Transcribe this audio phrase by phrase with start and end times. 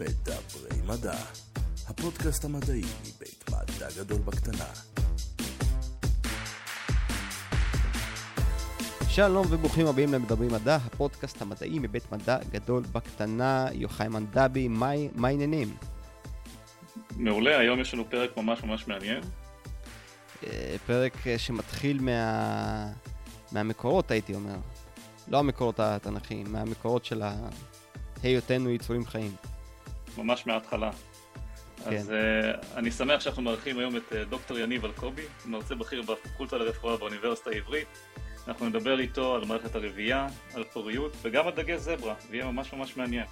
[0.00, 1.18] מדברי מדע,
[1.88, 4.64] הפודקאסט המדעי מבית מדע גדול בקטנה.
[9.08, 13.66] שלום וברוכים הבאים למדברי מדע, הפודקאסט המדעי מבית מדע גדול בקטנה.
[13.72, 15.76] יוחאי מנדבי, מה העניינים?
[17.16, 19.22] מעולה, היום יש לנו פרק ממש ממש מעניין.
[20.46, 22.92] אה, פרק אה, שמתחיל מה...
[23.52, 24.56] מהמקורות, הייתי אומר.
[25.28, 27.22] לא המקורות התנ"כיים, מהמקורות של
[28.22, 29.49] היותנו יצורים חיים.
[30.18, 30.90] ממש מההתחלה.
[31.84, 31.96] כן.
[31.96, 36.58] אז uh, אני שמח שאנחנו מארחים היום את uh, דוקטור יניב אלקובי, מרצה בכיר בפקולטה
[36.58, 37.88] לרפואה באוניברסיטה העברית.
[38.48, 42.96] אנחנו נדבר איתו על מערכת הרבייה, על פוריות וגם על דגי זברה, ויהיה ממש ממש
[42.96, 43.26] מעניין.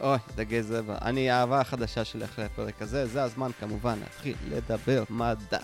[0.00, 0.98] אוי, דגי זברה.
[1.02, 5.58] אני האהבה החדשה שלי אחרי הפרק הזה, זה הזמן כמובן להתחיל לדבר מדע.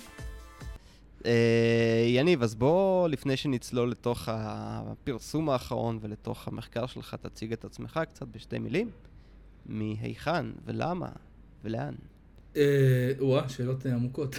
[1.27, 8.01] אה, יניב, אז בוא, לפני שנצלול לתוך הפרסום האחרון ולתוך המחקר שלך, תציג את עצמך
[8.09, 8.91] קצת בשתי מילים.
[9.67, 11.09] מהיכן ולמה
[11.65, 11.95] ולאן.
[12.57, 14.39] אה, וואה, שאלות עמוקות.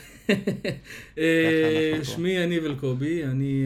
[1.18, 3.66] אה, שמי יניב אלקובי, אני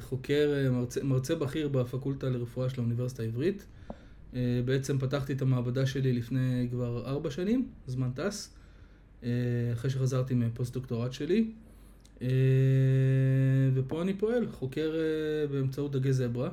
[0.00, 0.70] חוקר,
[1.02, 3.66] מרצה בכיר בפקולטה לרפואה של האוניברסיטה העברית.
[4.64, 8.54] בעצם פתחתי את המעבדה שלי לפני כבר ארבע שנים, זמן טס,
[9.72, 11.50] אחרי שחזרתי מפוסט-דוקטורט שלי.
[12.22, 12.28] אה,
[13.74, 16.52] ופה אני פועל, חוקר אה, באמצעות דגי זברה, אה,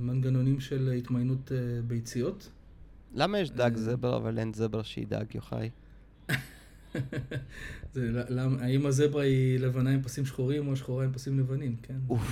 [0.00, 1.52] מנגנונים של התמיינות
[1.86, 2.48] ביציות.
[3.14, 5.70] למה יש דג זברה אבל אין זברה שהיא דג, יוחאי?
[7.94, 11.98] זה, למה, האם הזברה היא לבנה עם פסים שחורים או שחורה עם פסים לבנים, כן?
[12.08, 12.22] אוף,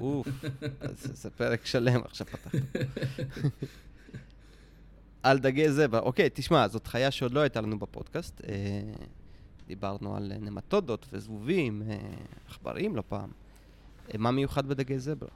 [0.00, 0.28] אוף,
[1.22, 2.60] זה פרק שלם עכשיו פתחת.
[5.22, 6.00] על דגי זברה.
[6.00, 8.40] אוקיי, תשמע, זאת חיה שעוד לא הייתה לנו בפודקאסט.
[9.66, 11.96] דיברנו על נמטודות וזבובים, אה,
[12.48, 13.30] עכברים לא פעם.
[14.14, 15.28] אה, מה מיוחד בדגי זברה?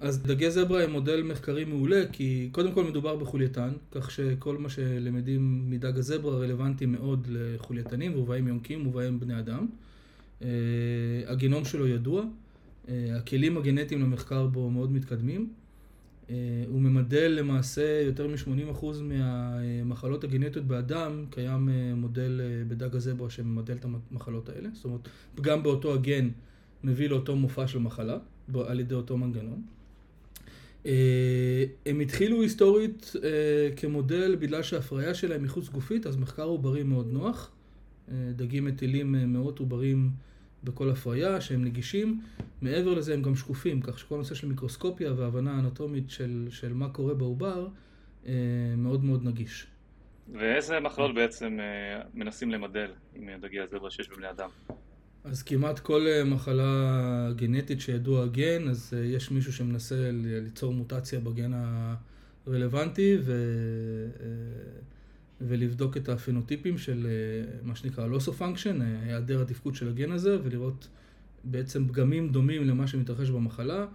[0.00, 4.68] אז דגי זברה הם מודל מחקרי מעולה, כי קודם כל מדובר בחולייתן, כך שכל מה
[4.68, 9.66] שלמדים מדג הזברה רלוונטי מאוד לחולייתנים, ובהם יונקים ובהם בני אדם.
[10.42, 10.48] אה,
[11.26, 12.24] הגנום שלו ידוע,
[12.88, 15.48] הכלים הגנטיים למחקר בו מאוד מתקדמים.
[16.30, 23.30] אה, הוא ממדל למעשה יותר מ-80% מהמחלות הגנטיות באדם, קיים אה, מודל אה, בדג הזברה
[23.30, 26.28] שממדל את המחלות האלה, זאת אומרת, פגם באותו הגן
[26.84, 28.18] מביא לאותו מופע של מחלה,
[28.66, 29.62] על ידי אותו מנגנון.
[31.86, 33.12] הם התחילו היסטורית
[33.76, 37.50] כמודל בגלל שההפריה שלהם מחוץ גופית, אז מחקר עוברי מאוד נוח.
[38.08, 40.10] דגים מטילים מאות עוברים
[40.64, 42.20] בכל הפריה, שהם נגישים.
[42.62, 46.88] מעבר לזה הם גם שקופים, כך שכל נושא של מיקרוסקופיה והבנה אנטומית של, של מה
[46.88, 47.68] קורה בעובר,
[48.26, 48.32] אה,
[48.76, 49.66] מאוד מאוד נגיש.
[50.32, 54.48] ואיזה מחלות בעצם אה, מנסים למדל עם דגי הזברה שיש בבני אדם?
[55.24, 61.52] אז כמעט כל אה, מחלה גנטית שידוע הגן, אז יש מישהו שמנסה ליצור מוטציה בגן
[62.46, 63.32] הרלוונטי, ו...
[65.40, 70.12] ולבדוק את הפנוטיפים של אה, מה שנקרא loss of function, אה, היעדר התפקוד של הגן
[70.12, 70.88] הזה, ולראות
[71.44, 73.86] בעצם פגמים דומים למה שמתרחש במחלה,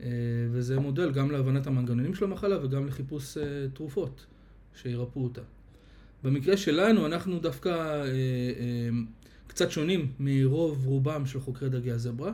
[0.00, 0.08] אה,
[0.50, 3.38] וזה מודל גם להבנת המנגנונים של המחלה וגם לחיפוש
[3.74, 4.26] תרופות
[4.74, 5.40] שירפאו אותה.
[6.24, 8.04] במקרה שלנו אנחנו דווקא
[9.58, 12.32] קצת שונים מרוב רובם של חוקרי דגי הזברה.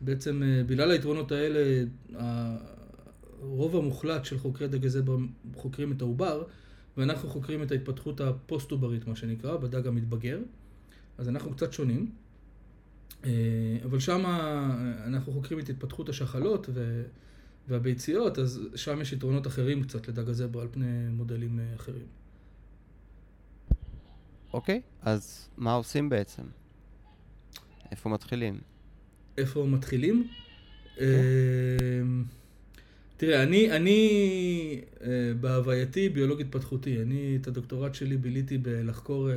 [0.00, 1.84] בעצם בגלל היתרונות האלה,
[3.40, 5.16] הרוב המוחלט של חוקרי דגי זברה
[5.54, 6.44] חוקרים את העובר,
[6.96, 10.38] ואנחנו חוקרים את ההתפתחות הפוסט-עוברית, מה שנקרא, בדג המתבגר.
[11.18, 12.10] אז אנחנו קצת שונים.
[13.24, 13.30] אה,
[13.84, 14.24] אבל שם
[15.06, 16.68] אנחנו חוקרים את התפתחות השחלות.
[17.68, 22.06] והביציות, אז שם יש יתרונות אחרים קצת לדג הזברה על פני מודלים אה, אחרים.
[24.52, 26.42] אוקיי, אז מה עושים בעצם?
[27.90, 28.60] איפה מתחילים?
[29.38, 30.28] איפה מתחילים?
[30.28, 30.98] Okay.
[30.98, 31.04] כן.
[31.04, 32.02] אה,
[33.16, 37.02] תראה, אני, אני אה, בהווייתי ביולוג התפתחותי.
[37.02, 39.34] אני את הדוקטורט שלי ביליתי בלחקור אה,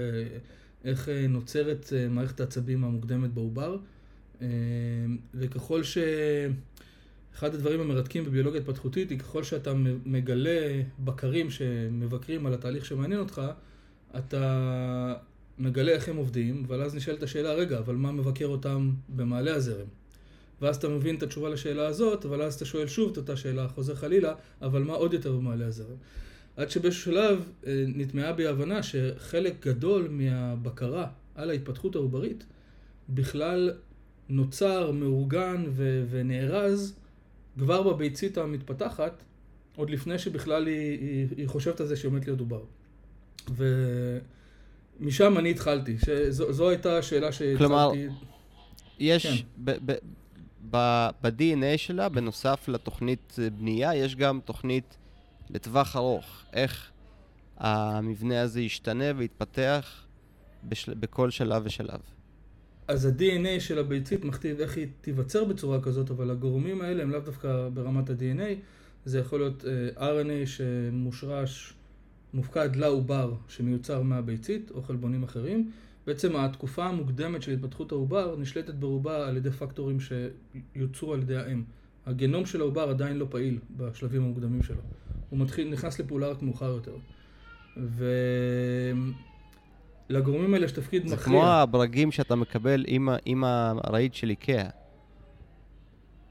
[0.84, 3.78] איך אה, נוצרת מערכת העצבים המוקדמת בעובר.
[5.34, 5.98] וככל ש...
[7.36, 9.74] אחד הדברים המרתקים בביולוגיה התפתחותית היא ככל שאתה
[10.06, 13.42] מגלה בקרים שמבקרים על התהליך שמעניין אותך,
[14.18, 15.14] אתה
[15.60, 19.88] מגלה איך הם עובדים, אבל אז נשאלת השאלה, רגע, אבל מה מבקר אותם במעלה הזרם?
[20.62, 23.68] ואז אתה מבין את התשובה לשאלה הזאת, אבל אז אתה שואל שוב את אותה שאלה,
[23.68, 25.96] חוזר חלילה, אבל מה עוד יותר במעלה הזרם?
[26.58, 32.44] עד שבאיזשהו שלב אה, נטמעה בי הבנה שחלק גדול מהבקרה על ההתפתחות העוברית
[33.10, 33.74] בכלל
[34.30, 36.96] נוצר, מאורגן ו- ונארז
[37.60, 39.24] כבר בביצית המתפתחת,
[39.76, 42.64] עוד לפני שבכלל היא, היא, היא חושבת על זה שהיא עומדת להיות עובר.
[45.00, 47.58] ומשם אני התחלתי, שזו הייתה השאלה שהתחלתי...
[47.58, 47.92] כלומר,
[49.00, 49.36] יש, כן.
[49.64, 49.92] ב-
[50.72, 54.98] ב- ב-DNA שלה, בנוסף לתוכנית בנייה, יש גם תוכנית
[55.50, 56.44] לטווח ארוך.
[56.54, 56.92] איך
[57.58, 60.06] המבנה הזה ישתנה ויתפתח
[60.64, 60.94] בשל...
[60.94, 62.00] בכל שלב ושלב.
[62.88, 67.20] אז ה-DNA של הביצית מכתיב איך היא תיווצר בצורה כזאת, אבל הגורמים האלה הם לאו
[67.20, 68.56] דווקא ברמת ה-DNA,
[69.06, 71.74] זה יכול להיות uh, RNA שמושרש,
[72.34, 75.72] מופקד לעובר שמיוצר מהביצית, או חלבונים אחרים.
[76.08, 81.64] בעצם התקופה המוקדמת של התפתחות העובר נשלטת ברובה על ידי פקטורים שיוצרו על ידי האם.
[82.06, 84.82] הגנום של העובר עדיין לא פעיל בשלבים המוקדמים שלו.
[85.30, 86.96] הוא מתחיל, נכנס לפעולה רק מאוחר יותר.
[90.10, 91.18] ולגורמים האלה יש תפקיד מכריע.
[91.18, 94.81] זה כמו הברגים שאתה מקבל עם, עם הרהיט של איקאה.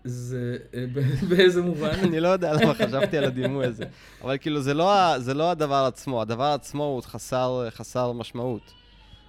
[0.04, 0.84] זה, אה,
[1.28, 1.98] באיזה מובן?
[2.02, 3.84] אני לא יודע למה חשבתי על הדימוי הזה.
[4.22, 6.22] אבל כאילו, זה לא, זה לא הדבר עצמו.
[6.22, 8.72] הדבר עצמו הוא חסר, חסר משמעות.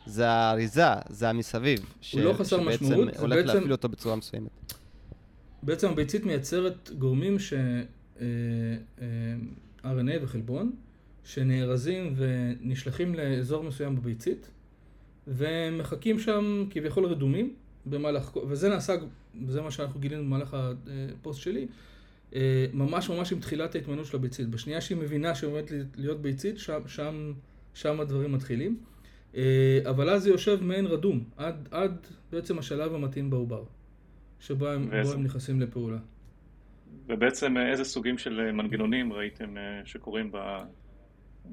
[0.05, 1.79] זה האריזה, זה המסביב.
[2.13, 3.21] הוא לא חסר משמעות, זה בעצם...
[3.21, 4.73] הולך להפעיל אותו בצורה מסוימת.
[5.63, 7.53] בעצם הביצית מייצרת גורמים ש...
[7.53, 8.25] אה,
[9.01, 9.35] אה,
[9.83, 10.71] RNA וחלבון,
[11.23, 14.49] שנארזים ונשלחים לאזור מסוים בביצית,
[15.27, 17.53] ומחכים שם כביכול רדומים
[17.85, 18.37] במהלך...
[18.47, 18.95] וזה נעשה,
[19.47, 20.57] זה מה שאנחנו גילינו במהלך
[21.19, 21.67] הפוסט שלי,
[22.35, 24.49] אה, ממש ממש עם תחילת ההתמנות של הביצית.
[24.49, 27.33] בשנייה שהיא מבינה שהיא עומדת להיות ביצית, שם, שם,
[27.73, 28.77] שם הדברים מתחילים.
[29.89, 31.97] אבל אז זה יושב מעין רדום, עד, עד
[32.31, 33.63] בעצם השלב המתאים בעובר.
[34.41, 35.97] שבו הם, הם נכנסים לפעולה.
[37.07, 40.37] ובעצם אה, איזה סוגים של אה, מנגנונים ראיתם אה, שקורים ב...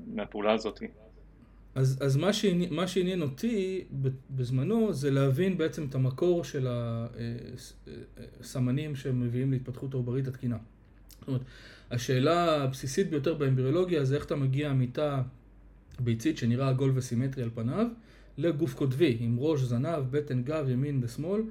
[0.06, 0.82] מהפעולה הזאת?
[1.78, 3.84] אז, אז מה, שעניין, מה שעניין אותי
[4.30, 6.66] בזמנו זה להבין בעצם את המקור של
[8.40, 10.56] הסמנים שמביאים להתפתחות העוברית התקינה.
[11.20, 11.40] זאת אומרת,
[11.90, 15.20] השאלה הבסיסית ביותר באמבריולוגיה זה איך אתה מגיע מתא
[16.00, 17.86] ביצית שנראה עגול וסימטרי על פניו
[18.38, 21.42] לגוף קוטבי עם ראש, זנב, בטן, גב, ימין ושמאל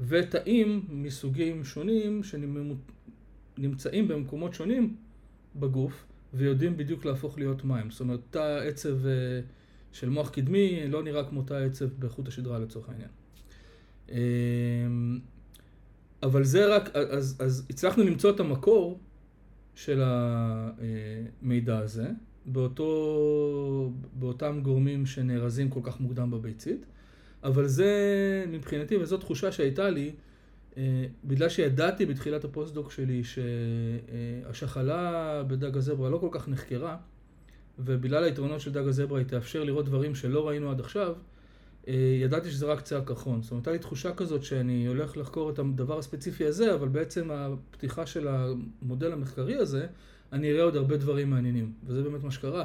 [0.00, 2.20] ותאים מסוגים שונים
[3.58, 4.96] שנמצאים במקומות שונים
[5.56, 6.04] בגוף
[6.34, 7.90] ויודעים בדיוק להפוך להיות מים.
[7.90, 9.40] זאת אומרת, תא עצב אה,
[9.96, 13.08] של מוח קדמי לא נראה כמו תא עצב בחוט השדרה לצורך העניין.
[14.08, 15.18] אמ,
[16.22, 19.00] אבל זה רק, אז, אז הצלחנו למצוא את המקור
[19.74, 22.08] של המידע הזה
[22.46, 26.86] באותו, באותם גורמים שנארזים כל כך מוקדם בביצית.
[27.44, 30.12] אבל זה מבחינתי, וזו תחושה שהייתה לי,
[30.76, 36.96] אה, בגלל שידעתי בתחילת הפוסט-דוק שלי שהשחלה בדג הזברה לא כל כך נחקרה,
[37.78, 41.14] ובגלל היתרונות של דג הזברה היא תאפשר לראות דברים שלא ראינו עד עכשיו,
[41.88, 43.42] אה, ידעתי שזה רק קצה הקרחון.
[43.42, 47.30] זאת אומרת, הייתה לי תחושה כזאת שאני הולך לחקור את הדבר הספציפי הזה, אבל בעצם
[47.30, 49.86] הפתיחה של המודל המחקרי הזה,
[50.32, 51.72] אני אראה עוד הרבה דברים מעניינים.
[51.86, 52.64] וזה באמת מה שקרה.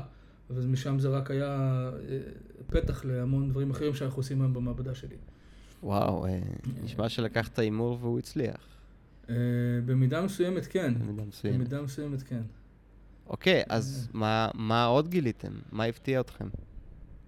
[0.50, 2.20] ומשם זה רק היה אה,
[2.68, 5.16] פתח להמון דברים אחרים שאנחנו עושים היום במעבדה שלי.
[5.84, 6.40] וואו, אה,
[6.84, 8.68] נשמע שלקחת הימור והוא הצליח.
[9.86, 10.94] במידה מסוימת כן.
[11.00, 11.58] במידה מסוימת.
[11.58, 12.42] במידה מסוימת כן.
[13.32, 15.52] אוקיי, אז מה, מה עוד גיליתם?
[15.72, 16.48] מה הפתיע אתכם?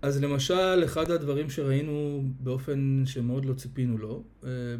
[0.01, 4.23] אז למשל, אחד הדברים שראינו באופן שמאוד לא ציפינו לו,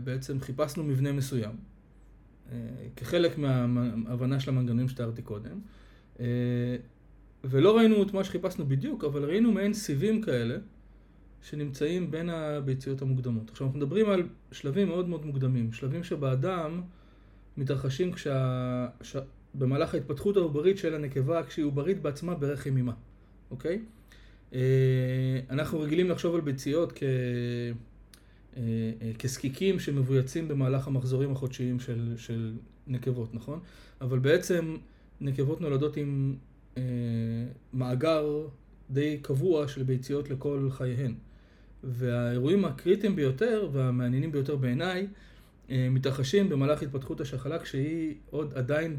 [0.04, 1.56] בעצם חיפשנו מבנה מסוים,
[2.96, 5.60] כחלק מההבנה של המנגנונים שתיארתי קודם,
[7.44, 10.56] ולא ראינו את מה שחיפשנו בדיוק, אבל ראינו מעין סיבים כאלה
[11.42, 13.50] שנמצאים בין הביציות המוקדמות.
[13.50, 16.82] עכשיו אנחנו מדברים על שלבים מאוד מאוד מוקדמים, שלבים שבאדם
[17.58, 18.88] מתרחשים כשה...
[19.56, 22.94] במהלך ההתפתחות העוברית של הנקבה כשהיא עוברית בעצמה ברחם אימה,
[23.52, 23.80] אוקיי?
[24.54, 24.60] אה,
[25.50, 27.04] אנחנו רגילים לחשוב על ביציות כ...
[28.58, 28.62] אה,
[29.02, 32.54] אה, כזקיקים שמבויצים במהלך המחזורים החודשיים של, של
[32.88, 33.60] נקבות, נכון?
[34.02, 34.76] אבל בעצם
[35.22, 36.36] נקבות נולדות עם
[36.78, 36.84] אה,
[37.74, 38.48] מאגר
[38.90, 41.14] די קבוע של ביציות לכל חייהן.
[41.84, 45.08] והאירועים הקריטיים ביותר והמעניינים ביותר בעיניי
[45.70, 48.96] מתרחשים במהלך התפתחות השחלה כשהיא עוד עדיין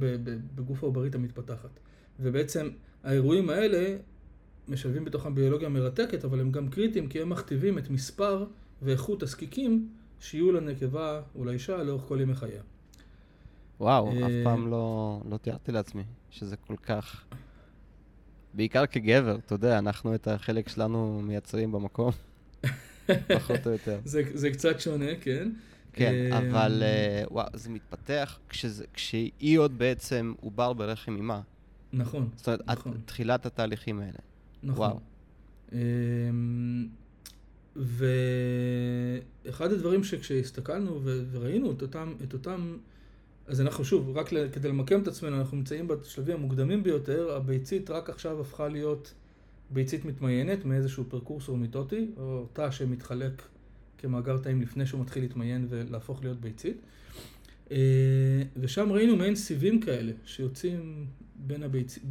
[0.54, 1.80] בגוף העוברית המתפתחת.
[2.20, 2.68] ובעצם
[3.04, 3.96] האירועים האלה
[4.68, 8.44] משלבים בתוכם ביולוגיה מרתקת, אבל הם גם קריטיים כי הם מכתיבים את מספר
[8.82, 9.88] ואיכות הזקיקים
[10.20, 12.62] שיהיו לנקבה או לאישה לאורך כל ימי חייה.
[13.80, 17.24] וואו, אף אה, פעם לא, לא תיארתי לעצמי שזה כל כך
[18.54, 22.10] בעיקר כגבר, אתה יודע, אנחנו את החלק שלנו מייצרים במקום,
[23.36, 23.98] פחות או יותר.
[24.04, 25.50] זה, זה קצת שונה, כן.
[25.94, 31.40] כן, אה, אבל uh, וואו, זה מתפתח כשזה, כשהיא עוד בעצם עובר ברחם אימה.
[31.92, 33.00] נכון, זאת אומרת, נכון.
[33.04, 34.18] תחילת התהליכים האלה.
[34.62, 34.86] נכון.
[34.86, 35.00] וואו.
[35.72, 36.86] אמ,
[37.76, 41.00] ואחד הדברים שכשהסתכלנו
[41.32, 42.76] וראינו את אותם, את אותם
[43.46, 48.10] אז אנחנו שוב, רק כדי למקם את עצמנו, אנחנו נמצאים בשלבים המוקדמים ביותר, הביצית רק
[48.10, 49.14] עכשיו הפכה להיות
[49.70, 53.42] ביצית מתמיינת מאיזשהו פרקורסור מיטוטי, או תא שמתחלק
[54.04, 56.76] כמאגר תאים לפני שהוא מתחיל להתמיין ולהפוך להיות ביצית.
[57.70, 57.76] אה,
[58.56, 61.06] ושם ראינו מעין סיבים כאלה שיוצאים
[61.36, 62.06] בין הביציות,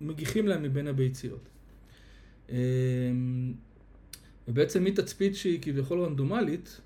[0.00, 1.48] מגיחים להם מבין הביציות.
[4.48, 6.80] ובעצם מתצפית שהיא כביכול רנדומלית,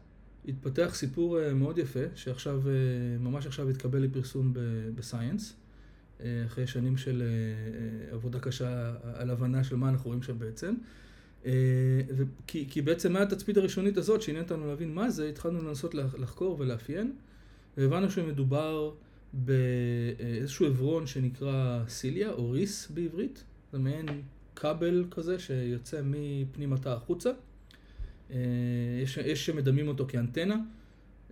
[0.48, 2.72] התפתח סיפור אה, מאוד יפה, שעכשיו, אה,
[3.20, 4.52] ממש עכשיו התקבל לפרסום
[4.94, 5.54] בסייאנס,
[6.20, 7.22] אה, אחרי שנים של
[8.12, 10.74] עבודה קשה על הבנה של מה אנחנו רואים שם בעצם.
[12.46, 17.12] כי, כי בעצם מהתצפית הראשונית הזאת, שעניין אותנו להבין מה זה, התחלנו לנסות לחקור ולאפיין,
[17.76, 18.90] והבנו שמדובר
[19.32, 24.06] באיזשהו עברון שנקרא סיליה, או ריס בעברית, זה מעין
[24.56, 27.30] כבל כזה שיוצא מפנים התא החוצה.
[28.30, 28.36] אה,
[29.02, 30.56] יש, יש שמדמים אותו כאנטנה,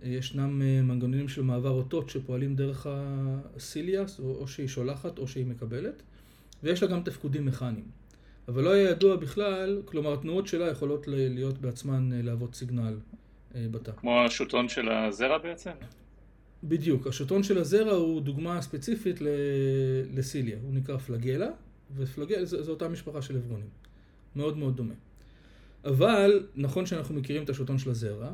[0.03, 6.03] ישנם אה, מנגנונים של מעבר אותות שפועלים דרך הסיליה, או שהיא שולחת או שהיא מקבלת,
[6.63, 8.00] ויש לה גם תפקודים מכניים.
[8.47, 12.97] אבל לא היה ידוע בכלל, כלומר התנועות שלה יכולות להיות בעצמן אה, להוות סיגנל
[13.55, 13.91] בתא.
[13.91, 15.71] כמו השוטון של הזרע בעצם?
[16.63, 19.19] בדיוק, השוטון של הזרע הוא דוגמה ספציפית
[20.13, 21.49] לסיליה, הוא נקרא פלגלה,
[21.95, 23.69] ופלגלה זו אותה משפחה של עברונים,
[24.35, 24.93] מאוד מאוד דומה.
[25.85, 28.29] אבל נכון שאנחנו מכירים את השוטון של הזרע,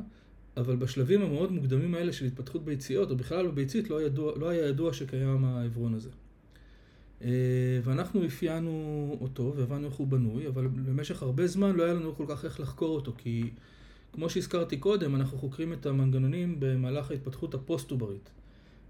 [0.57, 4.67] אבל בשלבים המאוד מוקדמים האלה של התפתחות ביציות, או בכלל בביצית, לא, ידוע, לא היה
[4.67, 6.09] ידוע שקיים העברון הזה.
[7.23, 7.29] אה,
[7.83, 12.25] ואנחנו אפיינו אותו והבנו איך הוא בנוי, אבל במשך הרבה זמן לא היה לנו כל
[12.27, 13.49] כך איך לחקור אותו, כי
[14.13, 18.29] כמו שהזכרתי קודם, אנחנו חוקרים את המנגנונים במהלך ההתפתחות הפוסט-עוברית.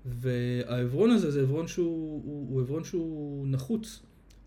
[0.05, 4.01] והעברון הזה זה עברון שהוא, הוא, הוא עברון שהוא נחוץ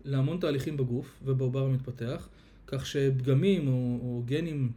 [0.05, 2.27] להמון תהליכים בגוף ובעובר המתפתח.
[2.67, 4.71] כך שפגמים או, או גנים,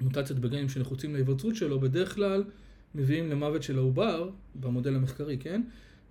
[0.00, 2.44] מוטציות בגנים שנחוצים להיווצרות שלו, בדרך כלל
[2.94, 5.62] מביאים למוות של העובר, במודל המחקרי, כן?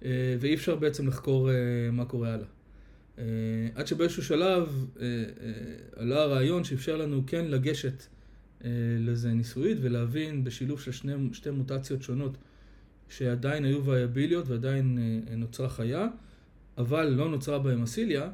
[0.05, 1.55] אה, ואי אפשר בעצם לחקור אה,
[1.91, 2.45] מה קורה הלאה.
[3.17, 3.23] אה,
[3.75, 4.85] עד שבאיזשהו שלב
[5.95, 8.03] עלה הרעיון שאפשר לנו כן לגשת
[8.99, 12.37] לזה ניסויית ולהבין בשילוב של שני, שתי מוטציות שונות
[13.09, 14.97] שעדיין היו וייביליות ועדיין
[15.37, 16.07] נוצרה חיה,
[16.77, 18.29] אבל לא נוצרה בהם אסיליה,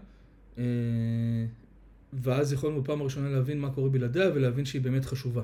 [2.14, 5.44] ואז יכולנו בפעם הראשונה להבין מה קורה בלעדיה ולהבין שהיא באמת חשובה.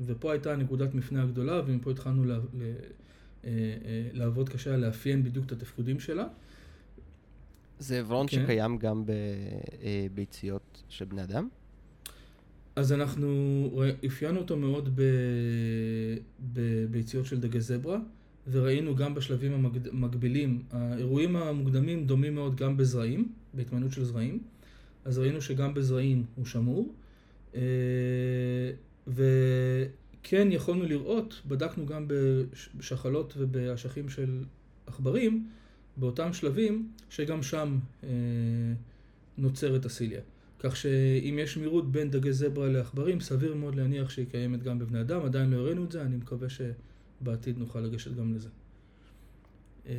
[0.00, 2.66] ופה הייתה נקודת מפנה הגדולה, ומפה התחלנו לה, לה,
[4.12, 6.26] לעבוד קשה לאפיין בדיוק את התפקודים שלה.
[7.78, 8.42] זה עברון כן.
[8.44, 11.48] שקיים גם בביציות של בני אדם?
[12.76, 13.70] אז אנחנו
[14.06, 15.00] אפיינו אותו מאוד
[16.52, 17.98] בביציות של דגי זברה,
[18.50, 24.42] וראינו גם בשלבים המקבילים, האירועים המוקדמים דומים מאוד גם בזרעים, בהתמנות של זרעים.
[25.04, 26.94] אז ראינו שגם בזרעים הוא שמור.
[27.54, 27.60] אה,
[30.20, 32.08] וכן יכולנו לראות, בדקנו גם
[32.74, 34.44] בשחלות ובאשכים של
[34.86, 35.48] עכברים,
[35.96, 38.08] באותם שלבים, שגם שם אה,
[39.38, 40.20] נוצרת הסיליה.
[40.58, 45.00] כך שאם יש מירות בין דגי זברה לעכברים, סביר מאוד להניח שהיא קיימת גם בבני
[45.00, 45.22] אדם.
[45.22, 48.48] עדיין לא הראינו את זה, אני מקווה שבעתיד נוכל לגשת גם לזה.
[49.86, 49.92] אמ,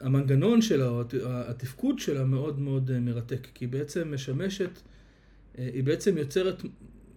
[0.00, 4.80] המנגנון שלה, התפקוד שלה מאוד מאוד אה, מרתק, כי היא בעצם משמשת,
[5.58, 6.62] אה, היא בעצם יוצרת,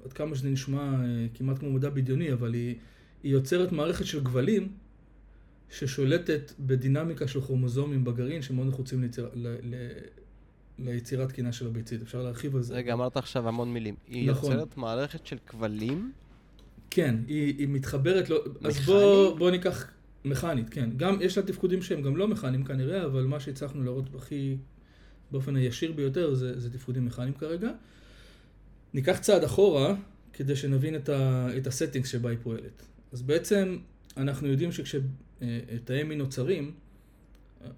[0.06, 2.76] עד כמה שזה נשמע אה, כמעט כמו מדע בדיוני, אבל היא,
[3.24, 4.72] היא יוצרת מערכת של גבלים
[5.70, 9.76] ששולטת בדינמיקה של כרומוזומים בגרעין שמאוד נחוצים ליציר, ל, ל,
[10.80, 12.02] ליצירת תקינה של הביצית.
[12.02, 12.74] אפשר להרחיב על זה.
[12.74, 13.96] רגע, אמרת עכשיו המון מילים.
[14.08, 14.52] היא נכון.
[14.52, 16.12] יוצרת מערכת של כבלים?
[16.90, 19.88] כן, היא, היא מתחברת, לא, אז בוא, בוא ניקח
[20.26, 20.90] מכנית, כן.
[20.98, 24.58] גם, יש לה תפקודים שהם גם לא מכניים כנראה, אבל מה שהצלחנו להראות הכי,
[25.32, 27.72] באופן הישיר ביותר, זה, זה תפקודים מכניים כרגע.
[28.94, 29.96] ניקח צעד אחורה,
[30.34, 32.86] כדי שנבין את, ה, את ה settings שבה היא פועלת.
[33.12, 33.78] אז בעצם,
[34.18, 36.72] אנחנו יודעים שכשתאי מין נוצרים,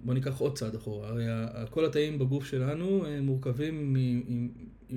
[0.04, 1.08] בואו ניקח עוד צעד אחורה.
[1.08, 1.24] הרי
[1.70, 4.48] כל התאים בגוף שלנו מורכבים עם, עם,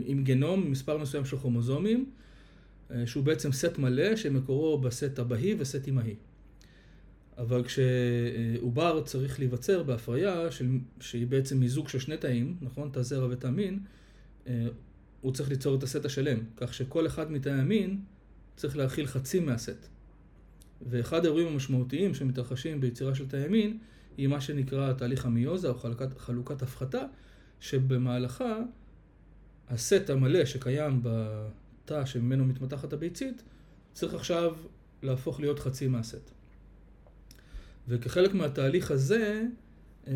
[0.06, 2.12] עם גנום, מספר מסוים של כרומוזומים,
[2.92, 6.16] אה, שהוא בעצם סט מלא שמקורו בסט אבהי וסט אמהי.
[7.38, 10.68] אבל כשעובר צריך להיווצר בהפריה, של,
[11.00, 12.90] שהיא בעצם מיזוג של שני תאים, נכון?
[12.94, 13.80] תא זרע ותא מין,
[14.48, 14.68] אה,
[15.22, 18.02] הוא צריך ליצור את הסט השלם, כך שכל אחד המין
[18.56, 19.88] צריך להכיל חצי מהסט.
[20.90, 23.78] ואחד האירועים המשמעותיים שמתרחשים ביצירה של תאי מין,
[24.18, 27.02] היא מה שנקרא תהליך המיוזה או חלוקת, חלוקת הפחתה,
[27.60, 28.60] שבמהלכה
[29.70, 33.44] הסט המלא שקיים בתא שממנו מתמתחת הביצית,
[33.94, 34.56] צריך עכשיו
[35.04, 36.32] להפוך להיות חצי מהסט.
[37.88, 39.44] וכחלק מהתהליך הזה,
[40.08, 40.14] אה,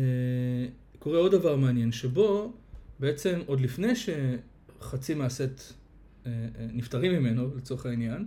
[0.98, 2.52] קורה עוד דבר מעניין, שבו
[3.00, 3.96] בעצם עוד לפני
[4.84, 5.72] שחצי מהסט
[6.26, 8.26] אה, אה, נפטרים ממנו, לצורך העניין,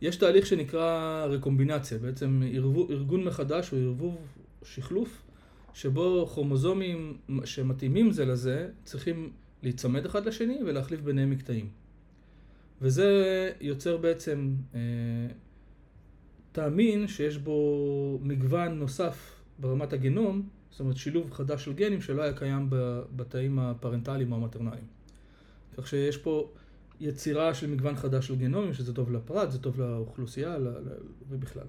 [0.00, 2.42] יש תהליך שנקרא רקומבינציה, בעצם
[2.90, 4.18] ארגון מחדש או ערבוב
[4.62, 5.22] שחלוף,
[5.74, 9.30] שבו כרומוזומים שמתאימים זה לזה צריכים
[9.62, 11.68] להיצמד אחד לשני ולהחליף ביניהם מקטעים.
[12.82, 13.06] וזה
[13.60, 14.54] יוצר בעצם
[16.52, 22.32] תאמין שיש בו מגוון נוסף ברמת הגנום, זאת אומרת שילוב חדש של גנים שלא היה
[22.32, 22.66] קיים
[23.16, 24.84] בתאים הפרנטליים או המטרנליים.
[25.76, 26.48] כך שיש פה
[27.00, 30.56] יצירה של מגוון חדש של גנומים, שזה טוב לפרט, זה טוב לאוכלוסייה
[31.28, 31.66] ובכלל.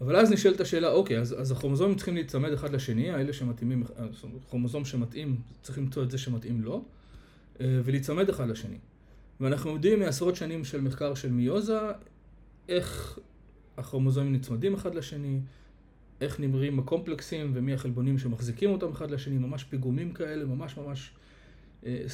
[0.00, 3.84] אבל אז נשאלת השאלה, אוקיי, אז, אז הכרומוזומים צריכים להיצמד אחד לשני, האלה שמתאימים,
[4.48, 6.84] כרומוזום שמתאים, צריך למצוא את זה שמתאים לו,
[7.60, 8.76] אה, ולהיצמד אחד לשני.
[9.40, 11.80] ואנחנו יודעים מעשרות שנים של מחקר של מיוזה,
[12.68, 13.18] איך
[13.76, 15.40] הכרומוזומים נצמדים אחד לשני,
[16.22, 21.10] איך נמרים הקומפלקסים ומי החלבונים שמחזיקים אותם אחד לשני, ממש פיגומים כאלה, ממש ממש
[21.86, 22.04] אה,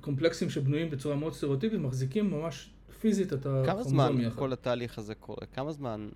[0.00, 2.70] קומפלקסים שבנויים בצורה מאוד סטריאוטיפית, מחזיקים ממש
[3.00, 3.66] פיזית את יחד.
[3.66, 4.38] כמה זמן יחד.
[4.38, 5.46] כל התהליך הזה קורה?
[5.52, 6.08] כמה זמן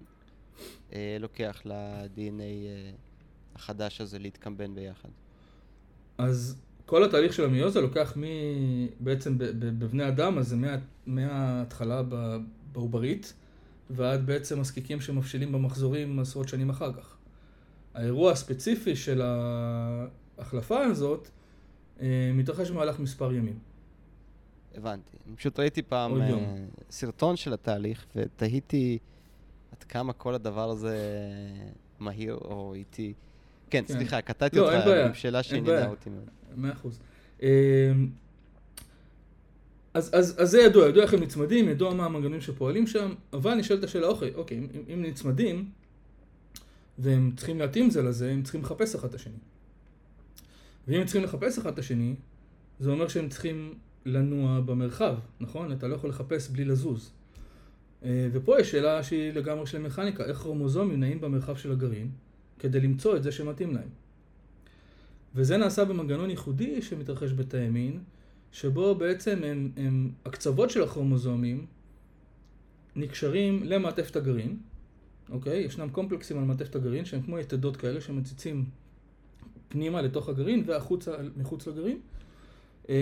[0.92, 2.90] אה, לוקח ל-DNA אה,
[3.54, 5.08] החדש הזה להתקמבן ביחד?
[6.18, 6.56] אז
[6.86, 8.22] כל התהליך של המיוזה לוקח מ...
[9.00, 10.76] בעצם בבני אדם, אז זה מה...
[11.06, 12.02] מההתחלה
[12.72, 13.34] בעוברית,
[13.90, 17.16] ועד בעצם הזקיקים שמפשילים במחזורים עשרות שנים אחר כך.
[17.94, 21.28] האירוע הספציפי של ההחלפה הזאת
[22.00, 23.58] אה, מתרחש במהלך מספר ימים.
[24.74, 25.16] הבנתי.
[25.26, 26.34] אני פשוט ראיתי פעם uh,
[26.90, 28.98] סרטון של התהליך, ותהיתי
[29.72, 30.98] עד כמה כל הדבר הזה
[31.98, 33.12] מהיר או איטי.
[33.70, 33.94] כן, כן.
[33.94, 36.28] סליחה, קטעתי לא, אותך עם שאלה שעניינה אותי מאוד.
[36.56, 36.98] מאה אחוז.
[39.96, 43.54] אז, אז, אז זה ידוע, ידוע איך הם נצמדים, ידוע מה המנגנונים שפועלים שם, אבל
[43.54, 45.68] נשאלת השאלה, אוקיי, אוקיי אם, אם נצמדים,
[46.98, 49.38] והם צריכים להתאים זה לזה, הם צריכים לחפש אחד את השני.
[50.88, 52.14] ואם הם צריכים לחפש אחד את השני,
[52.80, 53.74] זה אומר שהם צריכים
[54.06, 55.72] לנוע במרחב, נכון?
[55.72, 57.10] אתה לא יכול לחפש בלי לזוז.
[58.04, 62.10] אה, ופה יש שאלה שהיא לגמרי של מכניקה, איך כרומוזומים נעים במרחב של הגרעין
[62.58, 63.88] כדי למצוא את זה שמתאים להם.
[65.34, 68.00] וזה נעשה במנגנון ייחודי שמתרחש בתאי מין,
[68.56, 71.66] שבו בעצם הם, הם, הקצוות של הכרומוזומים
[72.96, 74.56] נקשרים למעטפת הגרעין,
[75.30, 75.58] אוקיי?
[75.58, 78.64] ישנם קומפלקסים על מעטפת הגרעין שהם כמו יתדות כאלה שמציצים
[79.68, 81.98] פנימה לתוך הגרעין והחוצה מחוץ לגרעין.
[82.88, 82.94] אמ,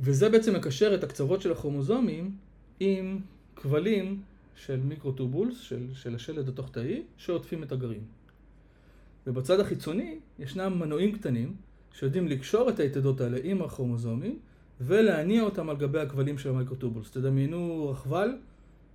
[0.00, 2.36] וזה בעצם מקשר את הקצוות של הכרומוזומים
[2.80, 3.18] עם
[3.56, 4.22] כבלים
[4.56, 8.04] של מיקרוטובולס, של, של השלד התוך-תאי, שעוטפים את הגרעין.
[9.26, 11.56] ובצד החיצוני ישנם מנועים קטנים
[11.92, 14.38] שיודעים לקשור את היתדות האלה עם הכרומוזומים
[14.80, 17.10] ולהניע אותם על גבי הכבלים של המיקרוטובולס.
[17.10, 18.30] תדמיינו רכבל,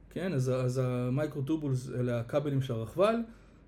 [0.09, 0.33] כן?
[0.33, 3.15] אז, אז המיקרוטובולס אלה הכבלים של הרכבל,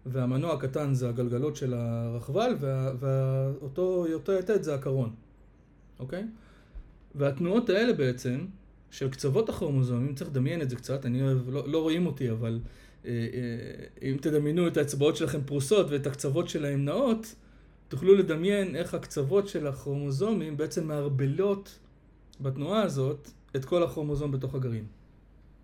[0.05, 2.55] והמנוע הקטן זה הגלגלות של הרכבל,
[2.99, 4.05] ואותו
[4.39, 5.15] יתד זה הקרון,
[5.99, 6.25] אוקיי?
[7.15, 8.45] והתנועות האלה בעצם,
[8.91, 12.59] של קצוות הכרומוזומים, צריך לדמיין את זה קצת, אני אוהב, לא, לא רואים אותי, אבל
[13.05, 17.35] אה, אה, אם תדמיינו את האצבעות שלכם פרוסות ואת הקצוות שלהם נעות,
[17.89, 21.79] תוכלו לדמיין איך הקצוות של הכרומוזומים בעצם מערבלות
[22.41, 24.85] בתנועה הזאת את כל הכרומוזום בתוך הגרעין.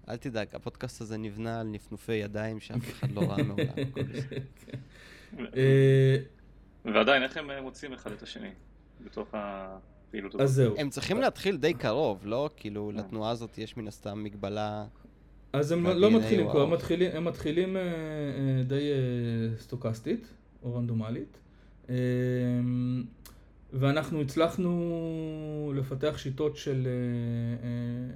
[0.10, 3.66] אל תדאג, הפודקאסט הזה נבנה על נפנופי ידיים שאף אחד לא ראה מעולם.
[4.66, 4.78] כן.
[5.56, 6.18] אה,
[6.86, 8.52] ועדיין, איך הם מוצאים אחד את השני
[9.06, 10.42] בתוך הפעילות הזאת?
[10.42, 10.76] אז זהו.
[10.78, 12.50] הם צריכים להתחיל די קרוב, לא?
[12.56, 14.86] כאילו, לתנועה הזאת יש מן הסתם מגבלה...
[15.54, 16.62] אז הם לא מתחילים כבר,
[17.14, 18.92] הם מתחילים אה, אה, די
[19.58, 20.28] סטוקסטית,
[20.64, 21.40] או רנדומלית.
[23.74, 26.88] ואנחנו הצלחנו לפתח שיטות של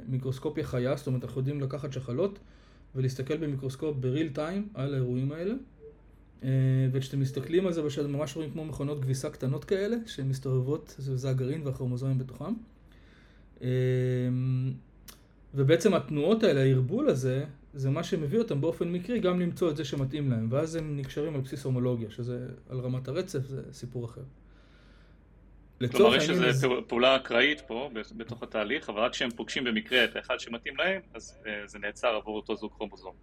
[0.08, 2.40] מיקרוסקופיה חיה, זאת אומרת אנחנו יודעים לקחת שחלות
[2.96, 5.54] ולהסתכל במיקרוסקופ בריל טיים על האירועים האלה.
[6.92, 11.30] וכשאתם מסתכלים על זה, אתם ממש רואים כמו מכונות כביסה קטנות כאלה, שהן מסתובבות, זה
[11.30, 12.54] הגרעין והכרומוזומים בתוכם.
[15.56, 19.86] ובעצם התנועות האלה, הערבול הזה, זה מה שמביא אותם באופן מקרי גם למצוא את זה
[19.86, 24.22] שמתאים להם, ואז הם נקשרים על בסיס הומולוגיה, שזה על רמת הרצף, זה סיפור אחר.
[25.88, 30.40] כלומר, יש איזו פעולה אקראית פה, בתוך התהליך, אבל רק כשהם פוגשים במקרה את האחד
[30.40, 33.14] שמתאים להם, אז uh, זה נעצר עבור אותו זוג כרומוזום.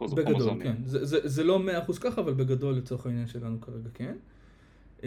[0.00, 0.76] בגדול, כן.
[0.84, 4.14] זה, זה, זה לא מאה אחוז ככה, אבל בגדול לצורך העניין שלנו כרגע כן.
[5.00, 5.04] Uh,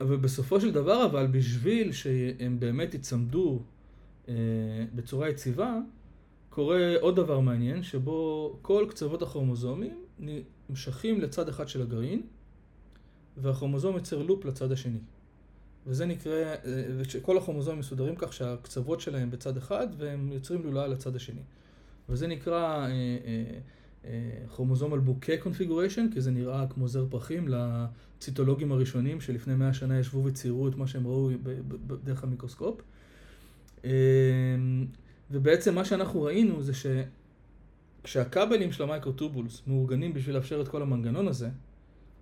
[0.00, 3.62] אבל בסופו של דבר, אבל בשביל שהם באמת ייצמדו
[4.26, 4.28] uh,
[4.94, 5.78] בצורה יציבה,
[6.54, 12.22] קורה עוד דבר מעניין, שבו כל קצוות הכרומוזומים נמשכים לצד אחד של הגרעין,
[13.36, 14.98] והכרומוזום יוצר לופ לצד השני.
[15.86, 16.54] וזה נקרא,
[16.96, 21.42] ושכל הכרומוזומים מסודרים כך שהקצוות שלהם בצד אחד והם יוצרים לולאה לצד השני.
[22.08, 23.58] וזה נקרא אה, אה,
[24.04, 29.98] אה, chromosomal bouquet configuration, כי זה נראה כמו זר פרחים לציטולוגים הראשונים שלפני מאה שנה
[29.98, 31.30] ישבו וציירו את מה שהם ראו
[32.04, 32.80] דרך המיקרוסקופ.
[35.30, 36.72] ובעצם מה שאנחנו ראינו זה
[38.04, 41.48] שכשהכבלים של ה microtubules מאורגנים בשביל לאפשר את כל המנגנון הזה,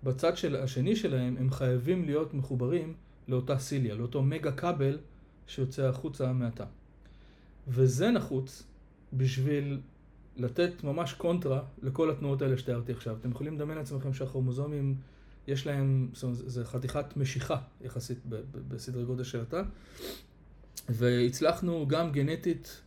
[0.03, 2.93] בצד של השני שלהם הם חייבים להיות מחוברים
[3.27, 4.97] לאותה סיליה, לאותו מגה כבל
[5.47, 6.65] שיוצא החוצה מהתא.
[7.67, 8.63] וזה נחוץ
[9.13, 9.79] בשביל
[10.37, 13.17] לתת ממש קונטרה לכל התנועות האלה שתיארתי עכשיו.
[13.19, 14.95] אתם יכולים לדמיין לעצמכם שהכרומוזומים,
[15.47, 18.19] יש להם, זאת אומרת, זה חתיכת משיכה יחסית
[18.67, 19.61] בסדרי גודל של התא,
[20.89, 22.81] והצלחנו גם גנטית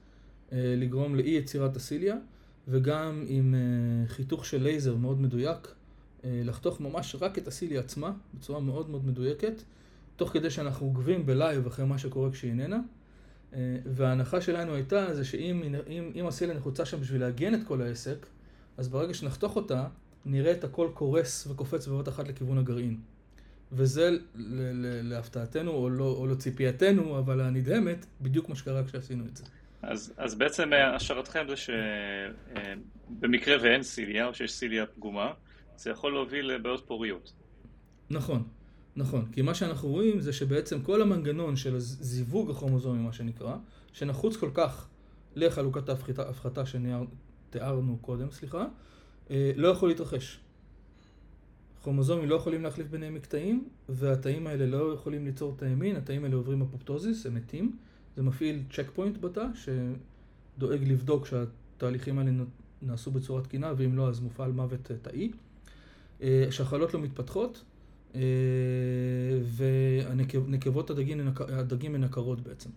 [0.53, 2.17] לגרום לאי יצירת הסיליה,
[2.69, 5.75] וגם עם אה, חיתוך של לייזר מאוד מדויק,
[6.25, 9.63] אה, לחתוך ממש רק את ה cilia עצמה, בצורה מאוד מאוד מדויקת,
[10.17, 12.81] תוך כדי שאנחנו עוקבים ב live אחרי מה שקורה כשהיא איננה.
[13.85, 17.83] וההנחה שלנו הייתה זה שאם אם, אם ה cilia נחוצה שם בשביל לעגן את כל
[17.83, 18.27] העסק,
[18.77, 19.87] אז ברגע שנחתוך אותה,
[20.27, 22.99] נראה את הכל קורס וקופץ בבת אחת לכיוון הגרעין.
[23.73, 24.11] וזה
[25.03, 29.45] להפתעתנו, או לא, או לציפייתנו, אבל הנדהמת, בדיוק מה שקרה כשעשינו את זה.
[29.83, 35.33] אז, אז בעצם אה, השערתכם זה שבמקרה אה, ואין סיליה, או שיש סיליה פגומה,
[35.77, 37.33] זה יכול להוביל לבעיות פוריות.
[38.11, 38.43] נכון,
[38.97, 39.25] נכון.
[39.33, 43.57] כי מה שאנחנו רואים זה שבעצם כל המנגנון של זיווג הכרומוזומים, מה שנקרא,
[43.93, 44.89] שנחוץ כל כך
[45.37, 48.67] לחלוקת ההפחתה שתיארנו קודם, סליחה,
[49.31, 50.41] אה, לא יכול להתרחש.
[51.83, 56.37] כרומוזומים לא יכולים להחליף ביניהם מקטעים, והתאים האלה לא יכולים ליצור תאי מין, התאים האלה
[56.37, 57.77] עוברים אפופטוזיס, הם מתים.
[58.16, 62.31] זה מפעיל צ'ק פוינט בתא, שדואג לבדוק שהתהליכים האלה
[62.83, 65.31] נעשו בצורה תקינה, ואם לא, אז מופעל מוות תאי.
[66.20, 67.64] השחלות אה, לא מתפתחות,
[68.14, 68.20] אה,
[69.57, 72.70] ונקבות הדגים, הדגים הן עקרות בעצם.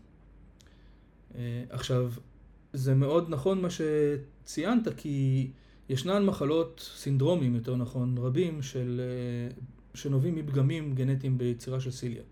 [1.35, 2.11] אה, עכשיו,
[2.73, 5.47] זה מאוד נכון מה שציינת, כי
[5.89, 9.01] ישנן מחלות, סינדרומים יותר נכון, רבים, של,
[9.93, 12.23] שנובעים מפגמים גנטיים ביצירה של סיליה.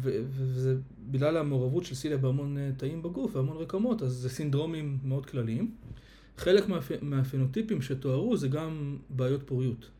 [0.00, 0.76] וזה
[1.10, 5.74] בגלל המעורבות של סיליה בהמון תאים בגוף והמון רקמות, אז זה סינדרומים מאוד כלליים.
[6.36, 6.64] חלק
[7.02, 9.90] מהפנוטיפים שתוארו זה גם בעיות פוריות.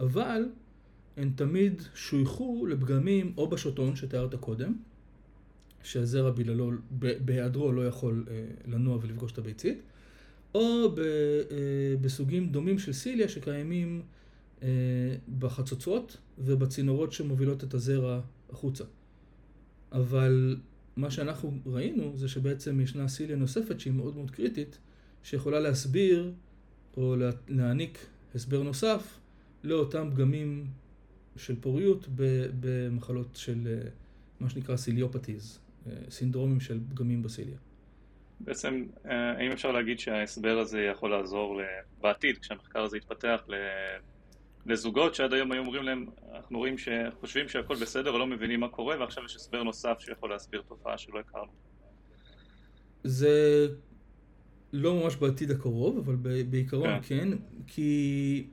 [0.00, 0.48] אבל
[1.16, 4.74] הן תמיד שויכו לפגמים או בשוטון שתיארת קודם,
[5.82, 6.70] שהזרע בגללו,
[7.24, 9.82] בהיעדרו לא יכול אה, לנוע ולפגוש את הביצית,
[10.54, 11.06] או ב, אה,
[12.00, 14.02] בסוגים דומים של סיליה שקיימים
[14.62, 14.68] אה,
[15.38, 18.20] בחצוצרות ובצינורות שמובילות את הזרע
[18.52, 18.84] החוצה.
[19.92, 20.56] אבל
[20.96, 24.78] מה שאנחנו ראינו זה שבעצם ישנה סיליה נוספת שהיא מאוד מאוד קריטית,
[25.22, 26.32] שיכולה להסביר
[26.96, 27.16] או
[27.48, 29.18] להעניק הסבר נוסף
[29.64, 30.66] לאותם פגמים
[31.36, 32.06] של פוריות
[32.60, 33.88] במחלות של אה,
[34.40, 37.56] מה שנקרא סיליופתיז, אה, סינדרומים של פגמים בסיליה.
[38.40, 41.60] בעצם, אה, האם אפשר להגיד שההסבר הזה יכול לעזור
[42.00, 43.44] בעתיד, כשהמחקר הזה יתפתח
[44.66, 49.00] לזוגות שעד היום היו אומרים להם, אנחנו רואים שחושבים שהכל בסדר ולא מבינים מה קורה
[49.00, 51.52] ועכשיו יש הסבר נוסף שיכול להסביר תופעה שלא הכרנו.
[53.04, 53.66] זה
[54.72, 56.16] לא ממש בעתיד הקרוב, אבל
[56.50, 57.28] בעיקרון כן, כן
[57.66, 58.44] כי,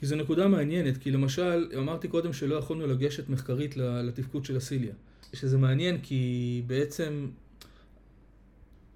[0.00, 4.94] כי זו נקודה מעניינת, כי למשל, אמרתי קודם שלא יכולנו לגשת מחקרית לתפקוד של הסיליה.
[5.32, 7.28] שזה מעניין כי בעצם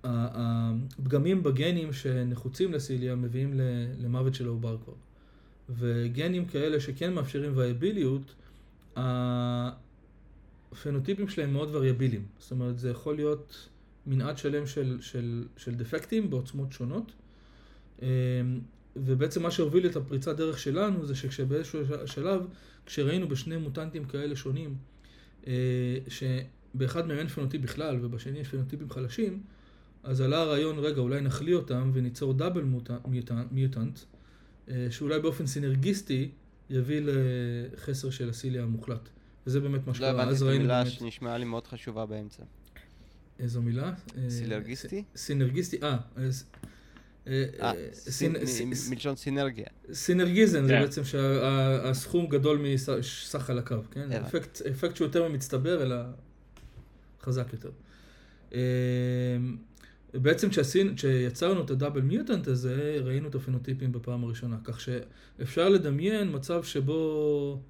[0.04, 3.50] הפגמים בגנים שנחוצים לסיליה מביאים
[3.98, 4.94] למוות של העובר כבר.
[5.68, 8.34] וגנים כאלה שכן מאפשרים וייביליות,
[10.72, 12.26] הפנוטיפים שלהם מאוד וריאביליים.
[12.38, 13.68] זאת אומרת, זה יכול להיות
[14.06, 17.12] מנעד שלם של, של, של דפקטים בעוצמות שונות.
[18.02, 18.06] אמ,
[18.96, 22.46] ובעצם מה שהוביל את הפריצת דרך שלנו זה שכשבאיזשהו שלב,
[22.86, 24.76] כשראינו בשני מוטנטים כאלה שונים,
[25.46, 25.52] אה,
[26.08, 29.42] שבאחד מהם אין פנוטיפ בכלל ובשני יש פנוטיפים חלשים,
[30.02, 32.64] אז עלה הרעיון, רגע, אולי נחליא אותם וניצור דאבל
[33.50, 33.98] מיוטנט,
[34.90, 36.30] שאולי באופן סינרגיסטי
[36.70, 39.08] יביא לחסר של הסיליה המוחלט.
[39.46, 40.12] וזה באמת מה שקרה.
[40.12, 40.92] לא הבנתי את המילה באמת...
[40.94, 42.42] שנשמעה לי מאוד חשובה באמצע.
[43.38, 43.92] איזו מילה?
[44.18, 45.04] אה, סינרגיסטי?
[45.16, 45.96] סינרגיסטי, אה.
[47.26, 47.72] אה,
[48.90, 49.66] מלשון סינרגיה.
[49.92, 50.80] סינרגיזם זה כן.
[50.80, 54.12] בעצם שהסכום גדול מסך חלקיו, כן?
[54.70, 55.96] אפקט שהוא יותר ממצטבר, אלא
[57.22, 57.70] חזק יותר.
[60.22, 60.48] בעצם
[60.96, 64.56] כשיצרנו את הדאבל מיוטנט הזה, ראינו את הפנוטיפים בפעם הראשונה.
[64.64, 67.60] כך שאפשר לדמיין מצב שבו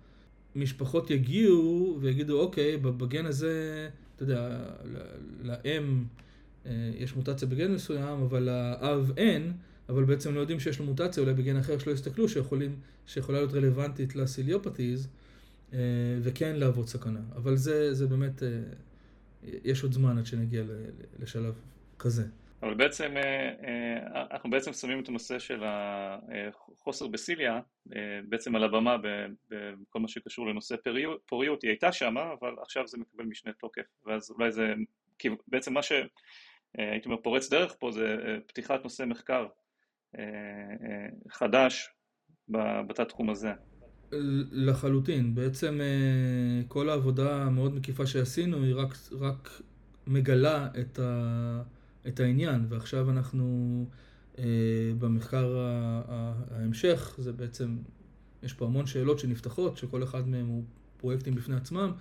[0.56, 4.58] משפחות יגיעו ויגידו, אוקיי, בגן הזה, אתה יודע,
[5.42, 6.04] לאם
[6.66, 9.52] אה, יש מוטציה בגן מסוים, אבל לאב אין,
[9.88, 13.54] אבל בעצם לא יודעים שיש לו מוטציה, אולי בגן אחר שלא יסתכלו, שיכולים, שיכולה להיות
[13.54, 15.08] רלוונטית לסיליופתיז,
[15.72, 15.78] אה,
[16.22, 17.20] וכן להוות סכנה.
[17.36, 18.48] אבל זה, זה באמת, אה,
[19.64, 20.62] יש עוד זמן עד שנגיע
[21.22, 21.54] לשלב
[21.98, 22.22] כזה.
[22.62, 27.60] אבל בעצם, אה, אה, אנחנו בעצם שמים את הנושא של החוסר בסיליה
[28.28, 28.96] בעצם על הבמה
[29.48, 30.74] בכל מה שקשור לנושא
[31.26, 34.74] פוריות, היא הייתה שמה, אבל עכשיו זה מקבל משנה תוקף, ואז אולי זה,
[35.18, 39.46] כי בעצם מה שהייתי אומר פורץ דרך פה זה אה, פתיחת נושא מחקר
[41.30, 41.88] חדש
[42.88, 43.52] בתת תחום הזה.
[44.52, 45.80] לחלוטין, בעצם
[46.68, 49.48] כל העבודה המאוד מקיפה שעשינו היא רק, רק
[50.06, 51.62] מגלה את ה...
[52.08, 53.84] את העניין, ועכשיו אנחנו
[54.38, 54.44] אה,
[54.98, 55.56] במחקר
[56.50, 57.76] ההמשך, זה בעצם,
[58.42, 60.64] יש פה המון שאלות שנפתחות, שכל אחד מהם הוא
[60.96, 61.92] פרויקטים בפני עצמם,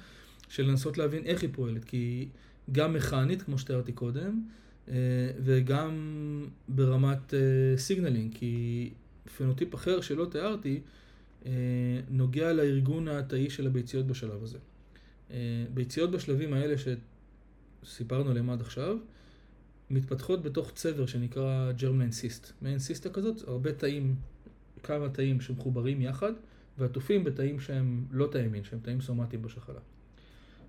[0.49, 2.27] של לנסות להבין איך היא פועלת, כי
[2.71, 4.41] גם מכנית, כמו שתיארתי קודם,
[5.43, 5.93] וגם
[6.69, 7.33] ברמת
[7.77, 8.89] signaling, כי
[9.37, 10.81] פנוטיפ אחר שלא תיארתי,
[12.09, 14.57] נוגע לארגון התאי של הביציות בשלב הזה.
[15.73, 16.75] ביציות בשלבים האלה
[17.83, 18.97] שסיפרנו עליהם עד עכשיו,
[19.89, 22.51] מתפתחות בתוך צבר שנקרא germline cyst.
[22.61, 24.15] מעין סיסטה כזאת, הרבה תאים,
[24.83, 26.31] כמה תאים שמחוברים יחד,
[26.77, 29.79] ועטופים בתאים שהם לא תאי מין, שהם תאים סומטיים בשחלה.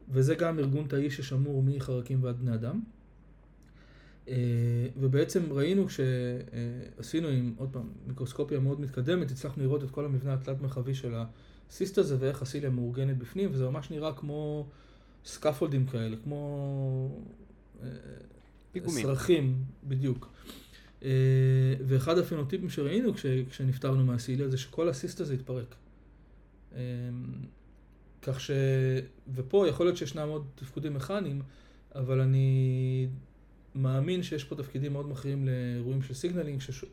[0.08, 2.80] וזה גם ארגון תאי ששמור מחרקים ועד בני אדם.
[4.28, 4.34] אה,
[4.96, 10.60] ובעצם ראינו כשעשינו עם, עוד פעם, מיקרוסקופיה מאוד מתקדמת, הצלחנו לראות את כל המבנה התלת
[10.60, 11.14] מרחבי של
[11.70, 14.66] הסיסט הזה ואיך הסיליה מאורגנת בפנים, וזה ממש נראה כמו
[15.24, 17.22] סקפולדים כאלה, כמו
[17.82, 17.88] אה,
[18.80, 19.02] פיגומים.
[19.02, 20.32] סרחים, בדיוק.
[21.02, 21.10] אה,
[21.86, 25.74] ואחד הפנוטיפים שראינו כש, כשנפטרנו מה cilia זה שכל ה cyst הזה התפרק.
[28.22, 28.50] כך ש...
[29.34, 31.42] ופה יכול להיות שישנם עוד תפקודים מכניים,
[31.94, 33.08] אבל אני
[33.74, 36.84] מאמין שיש פה תפקידים מאוד מכריעים לאירועים של signaling, שש...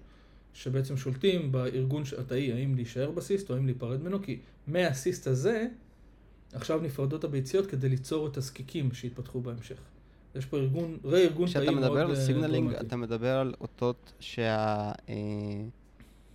[0.53, 5.27] שבעצם שולטים בארגון התאי, האם להישאר ב cyst או האם להיפרד ממנו, כי מה cyst
[5.27, 5.67] הזה
[6.53, 9.77] עכשיו נפרדות הביציות כדי ליצור את הזקיקים שיתפתחו בהמשך.
[10.35, 12.87] יש פה ארגון, רה-ארגון תאי מאוד כשאתה מדבר על אה, signaling, דרמטי.
[12.87, 14.13] אתה מדבר על אותות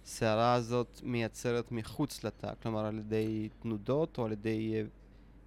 [0.04, 4.82] שהשערה הזאת מייצרת מחוץ לתא, כלומר על ידי תנודות או על ידי אה,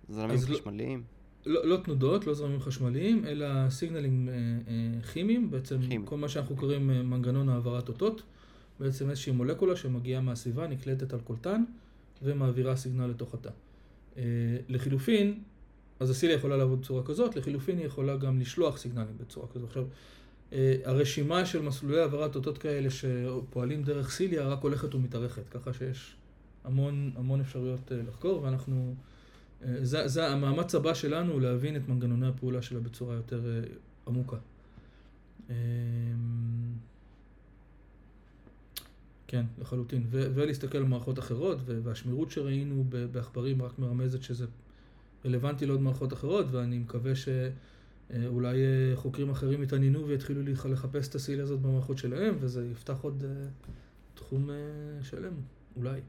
[0.09, 1.03] זרמים לא- חשמליים.
[1.45, 6.05] לא, לא תנודות, לא זרמים חשמליים, אלא סיגנלים אה, אה, כימיים, בעצם כימיים.
[6.05, 8.21] כל מה שאנחנו קוראים אה, מנגנון העברת אותות,
[8.79, 11.63] בעצם איזושהי מולקולה שמגיעה מהסביבה, נקלטת על קולטן
[12.23, 13.49] ומעבירה סיגנל לתוך התא.
[14.17, 14.23] אה,
[14.69, 15.39] לחילופין,
[16.01, 19.67] אז הסיליה יכולה לעבוד בצורה כזאת, לחילופין היא יכולה גם לשלוח סיגנלים בצורה כזאת.
[19.67, 19.85] עכשיו,
[20.53, 26.15] אה, הרשימה של מסלולי העברת אותות כאלה שפועלים דרך סיליה רק הולכת ומתארכת, ככה שיש
[26.63, 28.95] המון, המון אפשרויות אה, לחקור, ואנחנו...
[29.63, 33.41] אה, זה, זה המאמץ הבא שלנו להבין את מנגנוני הפעולה שלה בצורה יותר
[34.07, 34.37] עמוקה.
[39.27, 40.03] כן, לחלוטין.
[40.09, 44.45] ו- ולהסתכל על מערכות אחרות, והשמירות שראינו בעכברים רק מרמזת שזה
[45.25, 48.57] רלוונטי לעוד מערכות אחרות, ואני מקווה שאולי
[48.95, 53.29] חוקרים אחרים יתעניינו ויתחילו לח- לחפש את הסיל הזאת במערכות שלהם, וזה יפתח עוד אה,
[54.15, 54.55] תחום אה,
[55.03, 55.33] שלם,
[55.75, 55.99] אולי.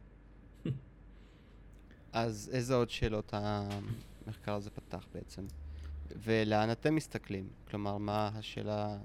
[2.12, 5.42] אז איזה עוד שאלות המחקר הזה פתח בעצם?
[6.24, 7.48] ולאן אתם מסתכלים?
[7.70, 8.96] כלומר, מה השאלה...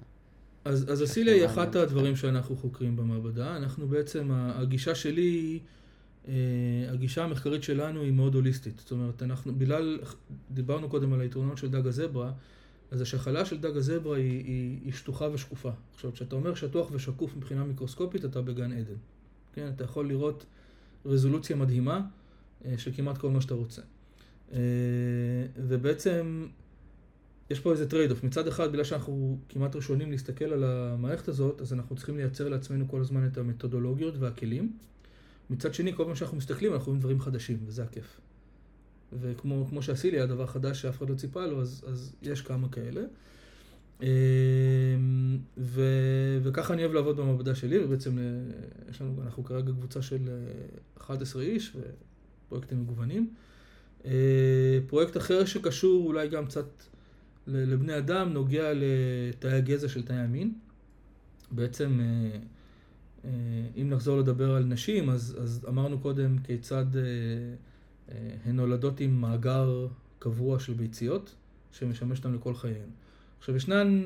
[0.66, 1.76] אז, אז הסיליה היא אחת.
[1.76, 3.58] הדברים שאנחנו חוקרים במעבדה.
[3.58, 5.68] אנחנו בעצם, הגישה שלי, אה,
[6.90, 8.80] הגישה המחקרית שלנו היא מאוד הוליסטית.
[8.80, 10.00] זאת אומרת, אנחנו, בגלל,
[10.52, 12.32] דיברנו קודם על היתרונות של דג הזברה,
[12.92, 15.72] אז השחלה של דג הזברה היא, היא, היא שטוחה ושקופה.
[15.94, 18.96] עכשיו, כשאתה אומר שטוח ושקוף מבחינה מיקרוסקופית, אתה בגן עדן.
[19.54, 20.46] כן, אתה יכול לראות
[21.06, 22.02] רזולוציה מדהימה
[22.66, 23.82] אה, של כמעט כל מה שאתה רוצה.
[24.54, 24.60] אה,
[25.56, 26.48] ובעצם,
[27.50, 28.24] יש פה איזה trade off.
[28.24, 32.88] מצד אחד, בגלל שאנחנו כמעט ראשונים להסתכל על המערכת הזאת, אז אנחנו צריכים לייצר לעצמנו
[32.88, 34.78] כל הזמן את המתודולוגיות והכלים.
[35.50, 38.20] מצד שני, כל פעם שאנחנו מסתכלים, אנחנו רואים דברים חדשים, וזה הכיף.
[39.22, 42.70] וכמו כמו ה cilia, הדבר חדש שאף אחד לא ציפה לו, אז, אז יש כמה
[42.70, 43.02] כאלה.
[44.02, 44.08] אמ,
[45.58, 45.82] ו,
[46.44, 48.24] וככה אני אוהב לעבוד במעבדה שלי, ובעצם אה,
[48.90, 50.34] יש לנו, אנחנו כרגע קבוצה של אה,
[50.98, 51.76] 11 איש,
[52.46, 53.34] ופרויקטים מגוונים.
[54.06, 56.66] אה, פרויקט אחר שקשור אולי גם קצת
[57.48, 60.54] לבני אדם, נוגע לתאי הגזע של תאי המין.
[61.52, 62.40] בעצם, אה, אה,
[63.26, 67.02] אם נחזור לדבר על נשים, אז, אז אמרנו קודם כיצד אה,
[68.12, 69.88] אה, הן נולדות עם מאגר
[70.20, 71.36] קבוע של ביציות,
[71.72, 72.90] שמשמש אותן לכל חייהן.
[73.40, 74.02] עכשיו, ישנן,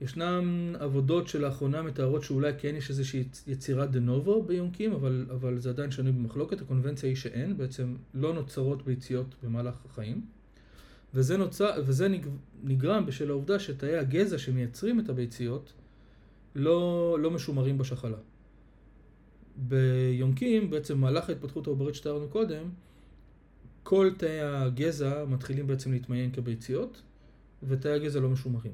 [0.00, 5.68] ישנן עבודות שלאחרונה מתארות שאולי כן יש איזושהי יצירת דה נובו ביונקים, אבל, אבל זה
[5.70, 6.60] עדיין שנוי במחלוקת.
[6.60, 10.20] הקונבנציה היא שאין, בעצם לא נוצרות ביציות במהלך החיים.
[11.14, 12.26] וזה, נוצר, וזה נג-
[12.64, 15.72] נגרם בשל העובדה שתאי הגזע שמייצרים את הביציות
[16.54, 18.16] לא, לא משומרים בשחלה.
[19.56, 22.68] ביונקים, בעצם מהלך ההתפתחות העוברית שתיארנו קודם,
[23.82, 27.02] כל תאי הגזע מתחילים בעצם להתמיין כביציות,
[27.62, 28.72] ותאי הגזע לא משומרים.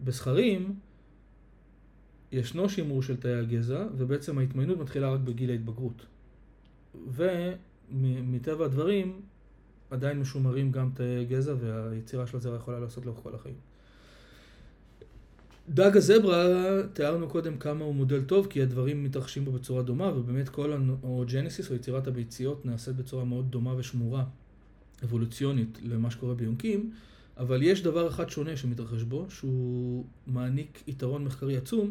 [0.00, 0.74] בזכרים
[2.32, 6.06] ישנו שימור של תאי הגזע, ובעצם ההתמיינות מתחילה רק בגיל ההתבגרות.
[7.08, 9.20] ומטבע הדברים,
[9.90, 13.71] עדיין משומרים גם תאי גזע, והיצירה של הזרע יכולה לעשות לאורך כל החיים.
[15.68, 16.46] דג הזברה,
[16.92, 20.72] תיארנו קודם כמה הוא מודל טוב, כי הדברים מתרחשים בו בצורה דומה, ובאמת כל
[21.02, 24.24] האוג'נסיס, או יצירת הביציות, נעשית בצורה מאוד דומה ושמורה,
[25.04, 26.92] אבולוציונית, למה שקורה ביונקים,
[27.36, 31.90] אבל יש דבר אחד שונה שמתרחש בו, שהוא מעניק יתרון מחקרי עצום,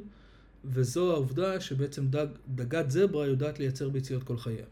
[0.66, 4.66] וזו העובדה שבעצם דג, דגת זברה יודעת לייצר ביציות כל חייה.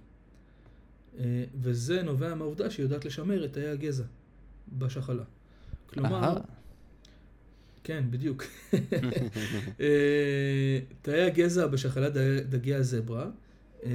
[1.19, 4.03] אה, וזה נובע מהעובדה שהיא יודעת לשמר את תאי הגזע
[4.77, 5.23] בשחלה.
[5.85, 6.37] כלומר.
[7.83, 8.43] כן, בדיוק.
[9.79, 12.13] אה, תאי הגזע בשחלת
[12.49, 13.29] דגי הזברה
[13.85, 13.89] אה,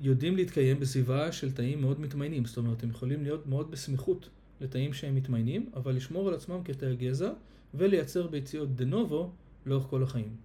[0.00, 2.44] יודעים להתקיים בסביבה של תאים מאוד מתמיינים.
[2.44, 4.28] זאת אומרת, הם יכולים להיות מאוד בסמיכות
[4.60, 7.30] לתאים שהם מתמיינים, אבל לשמור על עצמם כתאי גזע
[7.74, 9.30] ולייצר ביציות דה נובו
[9.66, 10.36] לאורך כל החיים.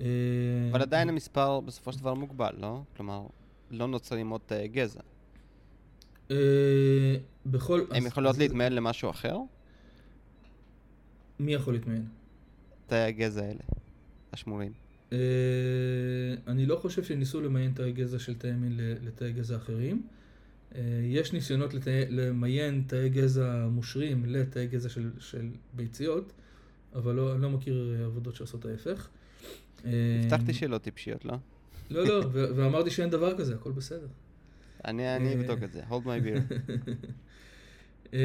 [0.00, 0.04] אה,
[0.70, 2.82] אבל עדיין המספר בסופו של דבר מוגבל, לא?
[2.96, 3.26] כלומר,
[3.70, 5.00] לא נוצרים עוד תאי גזע.
[7.46, 7.84] בכל...
[7.90, 9.36] הם יכולות להתמיין למשהו אחר?
[11.40, 12.04] מי יכול להתמיין?
[12.86, 13.60] תאי הגזע האלה,
[14.32, 14.72] השמורים.
[15.12, 15.18] אה,
[16.46, 20.02] אני לא חושב שניסו למיין תאי גזע של תאי מין לתאי גזע אחרים.
[20.74, 21.74] אה, יש ניסיונות
[22.08, 26.32] למיין תאי גזע מושרים לתאי גזע של, של ביציות,
[26.94, 29.08] אבל לא, אני לא מכיר עבודות שעושות ההפך.
[29.84, 29.90] אה,
[30.22, 31.34] הבטחתי שלא טיפשיות, לא?
[31.90, 34.06] לא, לא, ואמרתי שאין דבר כזה, הכל בסדר.
[34.84, 36.40] אני אבדוק את זה, hold my beer.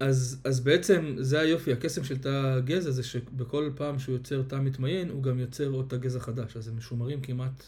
[0.00, 4.56] אז, אז בעצם זה היופי, הקסם של תא הגזע זה שבכל פעם שהוא יוצר תא
[4.56, 7.62] מתמיין, הוא גם יוצר עוד תא גזע חדש, אז הם משומרים כמעט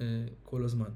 [0.00, 0.06] אה,
[0.44, 0.90] כל הזמן.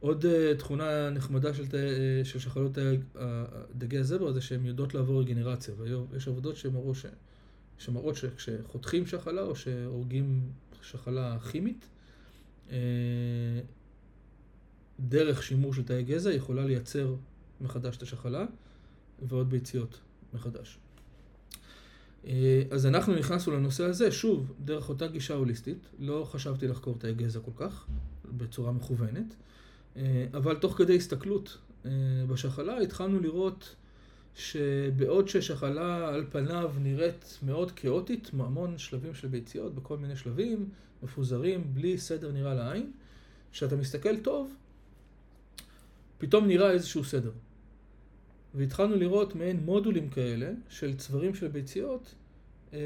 [0.00, 4.94] עוד אה, תכונה נחמדה של, תא, אה, של שחלות אה, דגי הזברה זה שהן יודעות
[4.94, 6.56] לעבור רגנרציה, ויש עבודות
[7.78, 10.40] שמראות שכשחותכים שחלה או שהורגים
[10.82, 11.88] שחלה כימית,
[12.70, 12.76] אה,
[15.00, 17.14] דרך שימור של תאי גזע יכולה לייצר
[17.60, 18.46] מחדש את השחלה.
[19.28, 19.98] ועוד ביציות
[20.34, 20.78] מחדש.
[22.26, 27.14] אה, אז אנחנו נכנסנו לנושא הזה, שוב, דרך אותה גישה הוליסטית, לא חשבתי לחקור תאי
[27.14, 27.86] גזע כל כך,
[28.36, 29.34] בצורה מכוונת,
[29.96, 31.90] אה, אבל תוך כדי הסתכלות אה,
[32.28, 33.74] בשחלה התחלנו לראות
[34.34, 40.68] שבעוד ששחלה על פניו נראית מאוד כאוטית, המון שלבים של ביציות בכל מיני שלבים,
[41.02, 42.92] מפוזרים, בלי סדר נראה לעין,
[43.52, 44.54] כשאתה מסתכל טוב,
[46.18, 47.30] פתאום נראה איזשהו סדר.
[48.54, 52.14] והתחלנו לראות מעין מודולים כאלה של צברים של ביציות
[52.72, 52.78] אה,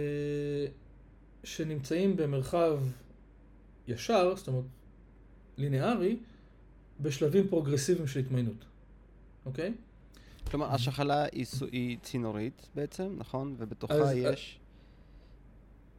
[1.44, 2.78] שנמצאים במרחב
[3.88, 4.64] ישר, זאת אומרת
[5.58, 6.16] לינארי,
[7.00, 8.64] בשלבים פרוגרסיביים של התמיינות,
[9.46, 9.74] אוקיי?
[10.50, 13.54] כלומר, השחלה היא, היא צינורית בעצם, נכון?
[13.58, 14.58] ובתוכה אז, יש...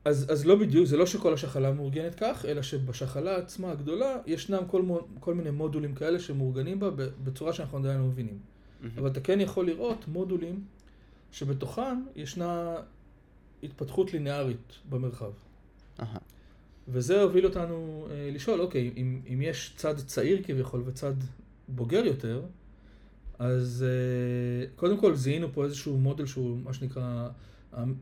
[0.05, 4.63] אז, אז לא בדיוק, זה לא שכל השחלה מאורגנת כך, אלא שבשחלה עצמה הגדולה ישנם
[4.67, 4.83] כל,
[5.19, 6.89] כל מיני מודולים כאלה שמאורגנים בה
[7.23, 8.39] בצורה שאנחנו עדיין לא מבינים.
[8.81, 8.99] Mm-hmm.
[8.99, 10.63] אבל אתה כן יכול לראות מודולים
[11.31, 12.75] שבתוכם ישנה
[13.63, 15.31] התפתחות לינארית במרחב.
[15.99, 16.03] אה-הא.
[16.87, 21.13] וזה הוביל אותנו אה, לשאול, אוקיי, אם, אם יש צד צעיר כביכול וצד
[21.67, 22.41] בוגר יותר,
[23.39, 27.29] אז אה, קודם כל זיהינו פה איזשהו מודל שהוא מה שנקרא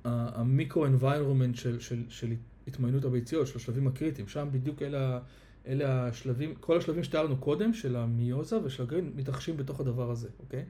[0.04, 2.34] ה micro-environment של, של, של
[2.68, 4.28] התמיינות הביציות, של השלבים הקריטיים.
[4.28, 5.20] שם בדיוק אלה
[5.68, 10.64] אלה השלבים, כל השלבים שתיארנו קודם, של המיוזה ושל הגרעין, מתרחשים בתוך הדבר הזה, אוקיי?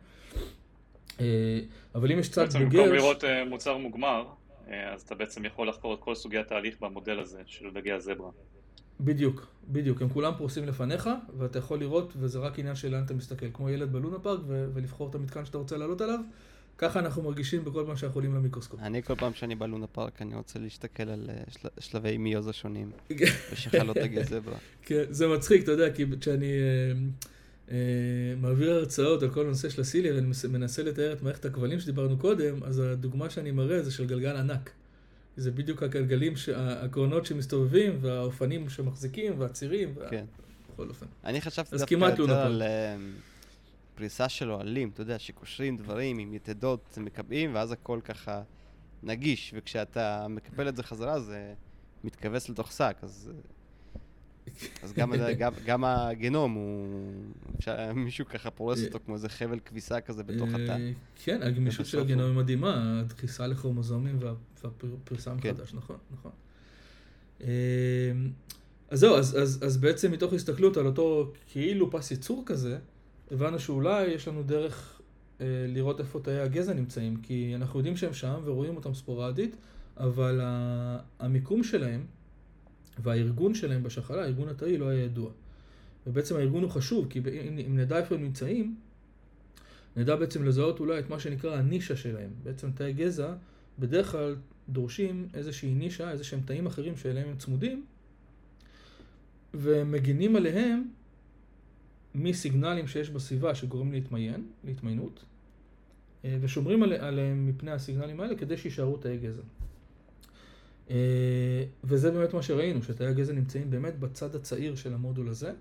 [1.19, 1.59] אה,
[1.95, 2.63] אבל אם יש צד בוגר...
[2.63, 4.25] בעצם במקום לראות אה, מוצר מוגמר,
[4.69, 8.29] אה, אז אתה בעצם יכול לחקור את כל סוגי התהליך במודל הזה של דגי הזברה.
[8.99, 13.13] בדיוק, בדיוק, הם כולם פרוסים לפניך, ואתה יכול לראות, וזה רק עניין של לאן אתה
[13.13, 16.19] מסתכל, כמו ילד בלונה פארק, ולבחור את המתקן שאתה רוצה לעלות עליו,
[16.77, 18.79] ככה אנחנו מרגישים בכל פעם שאנחנו עולים למיקרוסקופ.
[18.79, 21.67] אני כל פעם שאני בלונה פארק, אני רוצה להסתכל על אה, של...
[21.79, 22.91] שלבי מיוזה שונים,
[23.51, 24.57] ושחלות הגזברה.
[24.81, 26.97] כן, זה מצחיק, אתה יודע, כי כשאני אה,
[27.71, 27.77] אה,
[28.41, 32.63] מעביר הרצאות על כל הנושא של הסילי, ואני מנסה לתאר את מערכת הכבלים שדיברנו קודם,
[32.63, 34.71] אז הדוגמה שאני מראה זה של גלגל ענק.
[35.37, 40.25] זה בדיוק הגלגלים, הקרונות שמסתובבים, והאופנים שמחזיקים, והצירים, כן.
[40.73, 41.05] בכל אופן.
[41.23, 42.63] אני חשבתי דווקא יותר על...
[43.95, 48.41] פריסה של אוהלים, אתה יודע, שקושרים דברים עם יתדות מקבעים, ואז הכל ככה
[49.03, 51.53] נגיש, וכשאתה מקפל את זה חזרה זה
[52.03, 53.31] מתכווץ לתוך שק, אז...
[54.83, 56.87] אז גם, גם, גם הגנום הוא...
[57.57, 60.71] אפשר, מישהו ככה פורס אותו כמו איזה חבל כביסה כזה בתוך התא.
[60.71, 60.91] אה,
[61.23, 64.19] כן, הגמישות של הגנום היא מדהימה, הדחיסה לכרומוזומים
[64.61, 65.51] והפריסה כן.
[65.51, 66.31] מחדש, נכון, נכון.
[67.41, 67.47] אה,
[68.89, 72.77] אז זהו, אז, אז, אז בעצם מתוך הסתכלות על אותו כאילו פס ייצור כזה,
[73.31, 75.01] הבנו שאולי יש לנו דרך
[75.41, 79.55] אה, לראות איפה תאי הגזע נמצאים, כי אנחנו יודעים שהם שם ורואים אותם ספורדית,
[79.97, 80.41] אבל
[81.19, 82.05] המיקום שלהם
[82.99, 85.29] והארגון שלהם בשחלה, הארגון התאי, לא היה ידוע.
[86.07, 88.75] ובעצם הארגון הוא חשוב, כי אם, אם נדע איפה הם נמצאים,
[89.95, 92.29] נדע בעצם לזהות אולי את מה שנקרא הנישה שלהם.
[92.43, 93.33] בעצם תאי גזע
[93.79, 94.35] בדרך כלל
[94.69, 97.85] דורשים איזושהי נישה, איזה שהם תאים אחרים שאליהם הם צמודים,
[99.53, 100.87] ומגינים עליהם
[102.15, 105.23] מסיגנלים שיש בסביבה שגורמים להתמיין, להתמיינות,
[106.25, 109.41] אה, ושומרים עליהם מפני הסיגנלים האלה כדי שיישארו תאי גזע.
[110.89, 115.51] אה, וזה באמת מה שראינו, שתאי הגזע נמצאים באמת בצד הצעיר של המודול הזה,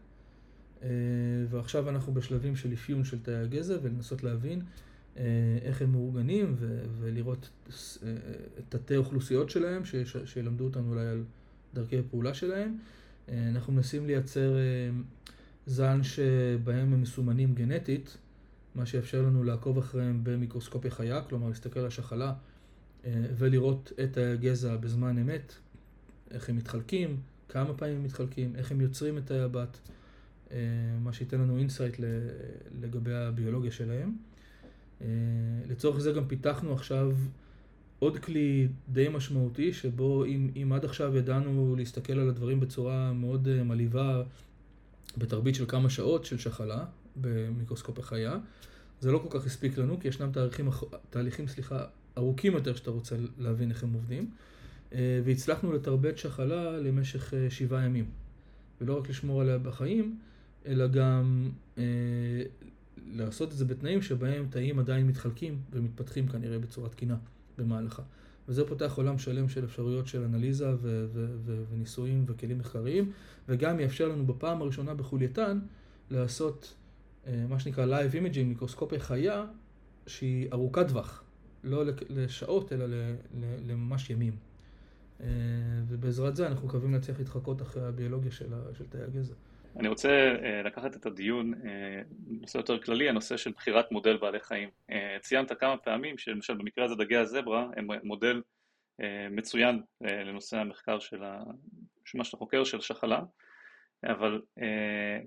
[0.83, 0.89] אה,
[1.51, 4.63] ועכשיו אנחנו בשלבים של אפיון של תאי הגזע ולנסות להבין
[5.63, 6.55] איך הם מאורגנים
[7.01, 7.51] ולראות
[8.69, 9.83] תתי אוכלוסיות שלהם,
[10.25, 11.25] שילמדו אותנו אולי על
[11.75, 12.79] דרכי הפעולה שלהם.
[13.29, 14.57] אנחנו מנסים לייצר
[15.67, 18.17] זן שבהם הם מסומנים גנטית,
[18.75, 22.33] מה שיאפשר לנו לעקוב אחריהם במיקרוסקופיה חיה, כלומר להסתכל על השחלה
[23.11, 25.55] ולראות את הגזע בזמן אמת,
[26.31, 29.79] איך הם מתחלקים, כמה פעמים הם מתחלקים, איך הם יוצרים את הבת,
[31.01, 31.97] מה שייתן לנו insight
[32.81, 34.17] לגבי הביולוגיה שלהם.
[35.69, 37.13] לצורך זה גם פיתחנו עכשיו
[37.99, 43.63] עוד כלי די משמעותי, שבו אם, אם עד עכשיו ידענו להסתכל על הדברים בצורה מאוד
[43.63, 44.23] מלהיבה,
[45.19, 46.85] בתרבית של כמה שעות של שחלה,
[47.17, 48.39] במיקרוסקופיה חיה,
[49.01, 50.69] זה לא כל כך הספיק לנו, כי ישנם תהליכים,
[51.11, 51.85] תהליכים סליחה,
[52.19, 54.31] ארוכים יותר שאתה רוצה להבין איך הם עובדים,
[55.25, 58.05] והצלחנו לתרבט שחלה למשך שבעה ימים.
[58.81, 60.19] ולא רק לשמור עליה בחיים,
[60.67, 61.83] אלא גם אה,
[63.13, 67.17] לעשות את זה בתנאים שבהם תאים עדיין מתחלקים ומתפתחים כנראה בצורה תקינה
[67.59, 68.03] במהלכה.
[68.49, 73.13] וזה פותח עולם שלם של אפשרויות של אנליזה ו- ו- ו- וניסויים וכלים מחקריים,
[73.49, 75.59] וגם יאפשר לנו בפעם הראשונה בחולייתן
[76.11, 76.75] לעשות
[77.27, 79.45] אה, מה שנקרא Live Imaging, מיקרוסקופיה חיה,
[80.07, 81.25] שהיא ארוכת טווח,
[81.65, 82.87] לא לשעות אלא
[83.67, 84.37] לממש ימים.
[85.21, 85.27] אה,
[85.89, 89.35] ובעזרת זה אנחנו מקווים להצליח להתחקות אחרי הביולוגיה של, של תאי הגזע.
[89.79, 91.57] אני רוצה uh, לקחת את הדיון, uh,
[92.27, 94.69] נושא יותר כללי, הנושא של בחירת מודל בעלי חיים.
[94.91, 98.43] Uh, ציינת כמה פעמים שלמשל במקרה הזה דגי הזברה הם מודל
[99.31, 101.23] מצוין לנושא המחקר של,
[102.15, 103.21] מה שאתה חוקר, של שחלה,
[104.05, 104.43] אבל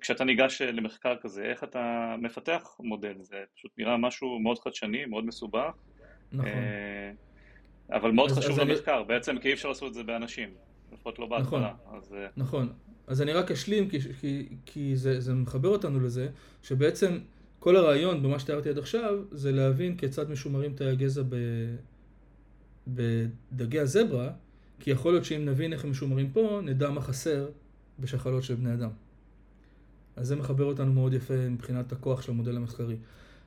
[0.01, 3.13] כשאתה ניגש למחקר כזה, איך אתה מפתח מודל?
[3.19, 5.73] זה פשוט נראה משהו מאוד חדשני, מאוד מסובך.
[6.31, 6.49] נכון.
[7.91, 9.05] אבל מאוד אז, חשוב אז למחקר, אני...
[9.05, 10.49] בעצם כי אי אפשר לעשות את זה באנשים,
[10.91, 11.73] לפחות לא בהתחלה.
[11.83, 12.73] נכון, אז, נכון.
[13.07, 16.29] אז אני רק אשלים, כי, כי, כי זה, זה מחבר אותנו לזה,
[16.63, 17.17] שבעצם
[17.59, 21.35] כל הרעיון במה שתיארתי עד עכשיו, זה להבין כיצד משומרים תאי הגזע ב,
[22.87, 24.31] בדגי הזברה,
[24.79, 27.49] כי יכול להיות שאם נבין איך הם משומרים פה, נדע מה חסר
[27.99, 28.89] בשחלות של בני אדם.
[30.15, 32.95] אז זה מחבר אותנו מאוד יפה מבחינת הכוח של המודל המחקרי.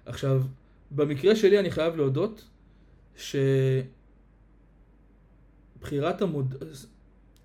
[0.06, 0.42] עכשיו,
[0.90, 2.48] במקרה שלי אני חייב להודות
[3.16, 3.92] שבחירת
[6.22, 6.56] המודל...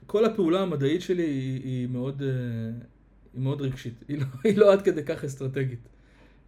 [0.07, 2.27] כל הפעולה המדעית שלי היא, היא, מאוד, אה,
[3.33, 5.79] היא מאוד רגשית, היא לא, היא לא עד כדי כך אסטרטגית.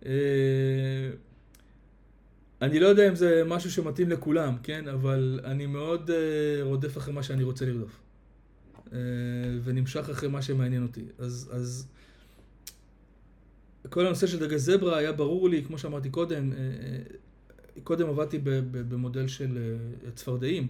[0.06, 0.12] אה,
[2.62, 4.88] אני לא יודע אם זה משהו שמתאים לכולם, כן?
[4.88, 8.00] אבל אני מאוד אה, רודף אחרי מה שאני רוצה לרדוף.
[9.64, 11.06] ונמשך אחרי מה שמעניין אותי.
[11.20, 11.88] אז, אז
[13.90, 16.52] כל הנושא של דגי זברה היה ברור לי, כמו שאמרתי קודם,
[17.84, 18.40] קודם עבדתי
[18.72, 19.78] במודל של
[20.16, 20.68] צפרדעים.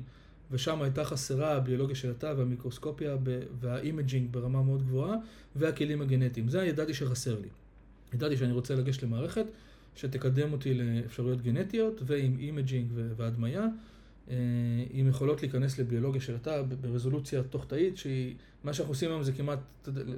[0.52, 3.18] ושם הייתה חסרה הביולוגיה של התא והמיקרוסקופיה
[3.60, 5.16] וה imaging ברמה מאוד גבוהה
[5.56, 6.50] והכלים הגנטיים.
[6.50, 7.48] זה ידעתי שחסר לי.
[8.14, 9.46] ידעתי שאני רוצה לגשת למערכת
[9.96, 13.68] שתקדם אותי לאפשרויות גנטיות ועם imaging והדמיה,
[14.30, 14.36] אה,
[14.90, 19.32] עם יכולות להיכנס לביולוגיה של התא ברזולוציה תוך תאית, שהיא, מה שאנחנו עושים היום זה
[19.32, 19.60] כמעט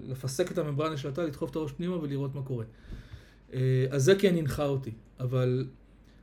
[0.08, 2.66] לפסק את הממברנה של התא, לדחוף את הראש פנימה ולראות מה קורה.
[3.54, 5.68] אה, אז זה כן הנחה אותי, אבל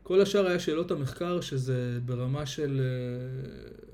[0.02, 3.85] כל השאר היה שאלות המחקר, שזה ברמה של אה,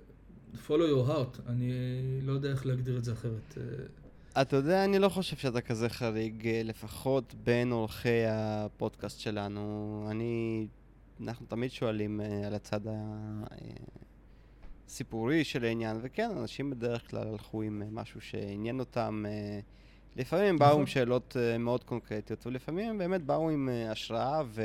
[0.55, 1.73] follow your heart, אני
[2.23, 3.59] לא יודע איך להגדיר את זה אחרת.
[4.41, 10.07] אתה יודע, אני לא חושב שאתה כזה חריג, לפחות בין עורכי הפודקאסט שלנו.
[10.11, 10.67] אני,
[11.21, 12.81] אנחנו תמיד שואלים uh, על הצד
[14.87, 19.25] הסיפורי אה, של העניין, וכן, אנשים בדרך כלל הלכו עם משהו שעניין אותם.
[20.17, 20.87] לפעמים הם באו עם נכון.
[20.87, 24.63] שאלות מאוד קונקרטיות, ולפעמים הם באמת באו עם השראה ו...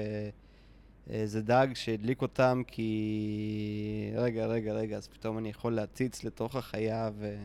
[1.25, 7.09] זה דג שהדליק אותם כי רגע, רגע, רגע, אז פתאום אני יכול להציץ לתוך החיה
[7.19, 7.35] ו...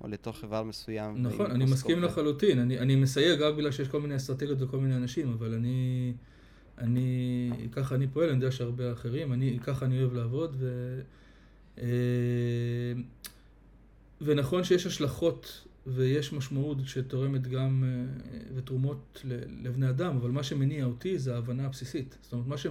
[0.00, 1.22] או לתוך איבר מסוים.
[1.22, 2.58] נכון, אני מסכים לחלוטין.
[2.58, 6.12] אני, אני מסייג רק בגלל שיש כל מיני אסטרטגיות וכל מיני אנשים, אבל אני,
[6.78, 11.00] אני, ככה אני פועל, אני יודע שהרבה אחרים, אני, ככה אני אוהב לעבוד, ו...
[11.78, 11.86] אה,
[14.20, 19.22] ונכון שיש השלכות ויש משמעות שתורמת גם אה, ותרומות
[19.62, 22.18] לבני אדם, אבל מה שמניע אותי זה ההבנה הבסיסית.
[22.22, 22.66] זאת אומרת, מה ש...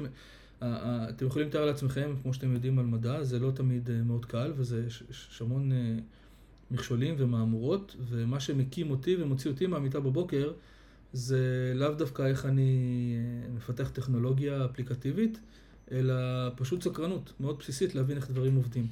[1.09, 4.53] אתם יכולים לתאר לעצמכם, כמו שאתם יודעים על מדע, זה לא תמיד אה, מאוד קל,
[4.55, 5.97] וזה יש המון אה,
[6.72, 10.51] מכשולים ומהמורות, ומה שמקים אותי ומוציא אותי מהמיטה בבוקר,
[11.13, 13.16] זה לאו דווקא איך אני
[13.55, 15.39] מפתח טכנולוגיה אפליקטיבית,
[15.91, 16.16] אלא
[16.55, 18.88] פשוט סקרנות מאוד בסיסית להבין איך דברים עובדים.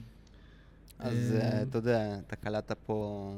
[1.00, 1.36] אז
[1.70, 3.34] אתה יודע, אתה קלטת פה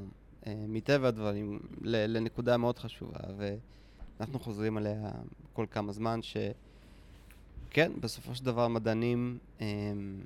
[0.47, 5.11] מטבע הדברים לנקודה מאוד חשובה, ואנחנו חוזרים עליה
[5.53, 10.23] כל כמה זמן, שכן, בסופו של דבר מדענים הם,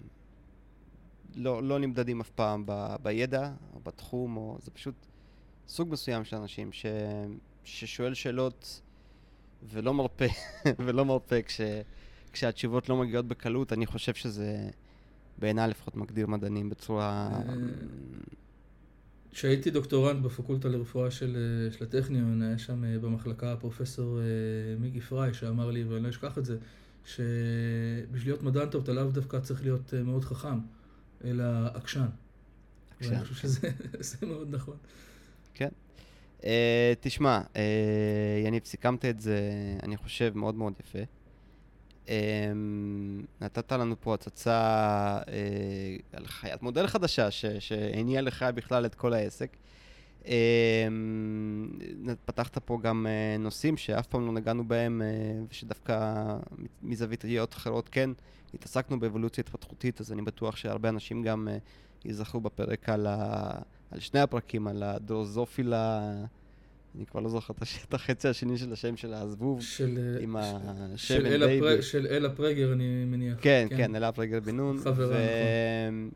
[1.35, 4.95] לא, לא נמדדים אף פעם ב, בידע או בתחום, או זה פשוט
[5.67, 6.85] סוג מסוים של אנשים ש,
[7.63, 8.81] ששואל שאלות
[9.63, 10.25] ולא מרפה,
[10.85, 11.61] ולא מרפה כש,
[12.33, 14.69] כשהתשובות לא מגיעות בקלות, אני חושב שזה,
[15.37, 17.29] בעיניי לפחות, מגדיר מדענים בצורה...
[19.29, 24.19] אה, כשהייתי דוקטורנט בפקולטה לרפואה של, אה, של הטכניון, היה שם אה, במחלקה פרופסור
[24.79, 26.57] מיגי פריי, שאמר לי, ואני לא אשכח את זה,
[27.05, 30.59] שבשביל להיות מדען טוב אתה לאו דווקא צריך להיות מאוד חכם,
[31.23, 32.05] אלא עקשן.
[32.97, 33.13] עקשן.
[33.13, 33.47] ואני חושב כן.
[34.03, 34.75] שזה מאוד נכון.
[35.53, 35.69] כן.
[36.39, 36.43] Uh,
[36.99, 37.57] תשמע, uh,
[38.45, 39.39] יניב, סיכמת את זה,
[39.83, 40.99] אני חושב, מאוד מאוד יפה.
[42.09, 42.11] Um,
[43.41, 49.57] נתת לנו פה הצצה uh, על חיית מודל חדשה שהניעה לך בכלל את כל העסק.
[50.23, 50.27] Um,
[52.25, 56.25] פתחת פה גם uh, נושאים שאף פעם לא נגענו בהם, uh, ושדווקא
[56.83, 58.09] מזווית ראיות אחרות כן
[58.53, 61.47] התעסקנו באבולוציה התפתחותית, אז אני בטוח שהרבה אנשים גם
[62.05, 63.51] ייזכרו בפרק על, ה,
[63.91, 66.11] על שני הפרקים, על הדרוזופילה,
[66.99, 67.53] אני כבר לא זוכר
[67.87, 71.57] את החצי השני של השם של הזבוב, של, עם השם בייבי.
[71.57, 73.37] הפר, של אלה פרגר, אני מניח.
[73.41, 74.79] כן, כן, כן אלה פרגר בן נון.
[74.79, 76.09] חברה, נכון.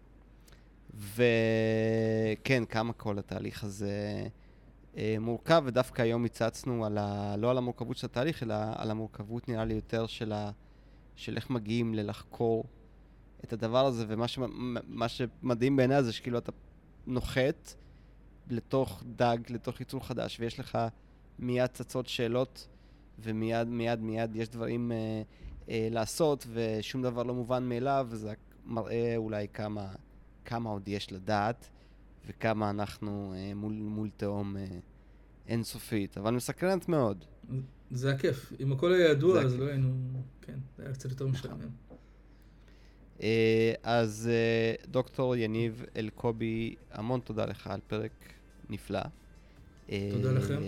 [2.36, 4.24] וכן, כמה כל התהליך הזה
[4.98, 7.36] אה, מורכב, ודווקא היום הצצנו על ה...
[7.38, 10.52] לא על המורכבות של התהליך, אלא על המורכבות, נראה לי, יותר של, ה...
[11.16, 12.66] של איך מגיעים ללחקור
[13.44, 14.40] את הדבר הזה, ומה ש...
[15.08, 16.52] שמדהים בעיניי זה שכאילו אתה
[17.08, 17.74] נוחת
[18.50, 20.78] לתוך דג, לתוך יצור חדש, ויש לך
[21.39, 22.68] מיד צצות שאלות,
[23.20, 25.22] ומיד, מיד, מיד יש דברים אה,
[25.70, 28.34] אה, לעשות, ושום דבר לא מובן מאליו, וזה
[28.66, 29.94] מראה אולי כמה...
[30.46, 31.70] כמה עוד יש לדעת
[32.28, 34.66] וכמה אנחנו אה, מול, מול תהום אה,
[35.48, 37.26] אינסופית, אבל מסקרנת מאוד.
[37.91, 38.54] זה הכיף.
[38.60, 39.94] אם הכל היה ידוע, אז לא היינו...
[40.41, 41.28] כן, זה היה קצת יותר.
[41.28, 41.70] משעמם.
[43.22, 48.11] אה, אז אה, דוקטור יניב אלקובי, המון תודה לך על פרק
[48.70, 49.01] נפלא.
[49.86, 50.59] תודה אה, לכם.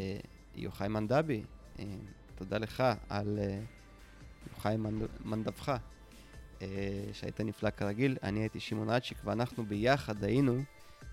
[0.55, 1.41] יוחאי מנדבי,
[2.35, 3.39] תודה לך על
[4.53, 4.75] יוחאי
[5.25, 5.77] מנדבך.
[7.13, 8.17] שהיית נפלא כרגיל.
[8.23, 10.61] אני הייתי שמעון אצ'יק, ואנחנו ביחד היינו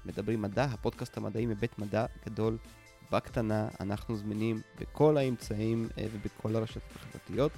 [0.04, 2.58] מדברים מדע, הפודקאסט המדעי מבית מדע גדול
[3.12, 3.68] בקטנה.
[3.80, 7.52] אנחנו זמינים בכל האמצעים ובכל הרשתות החברתיות.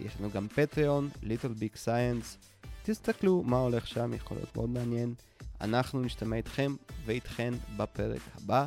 [0.00, 2.51] יש לנו גם פטריון, ליטל ביג סייאנס.
[2.82, 5.14] תסתכלו מה הולך שם, יכול להיות מאוד מעניין.
[5.60, 6.74] אנחנו נשתמע איתכם
[7.04, 8.66] ואיתכן בפרק הבא.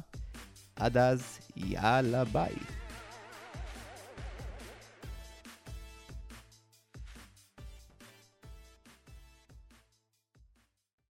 [0.75, 2.55] עד אז, יאללה ביי.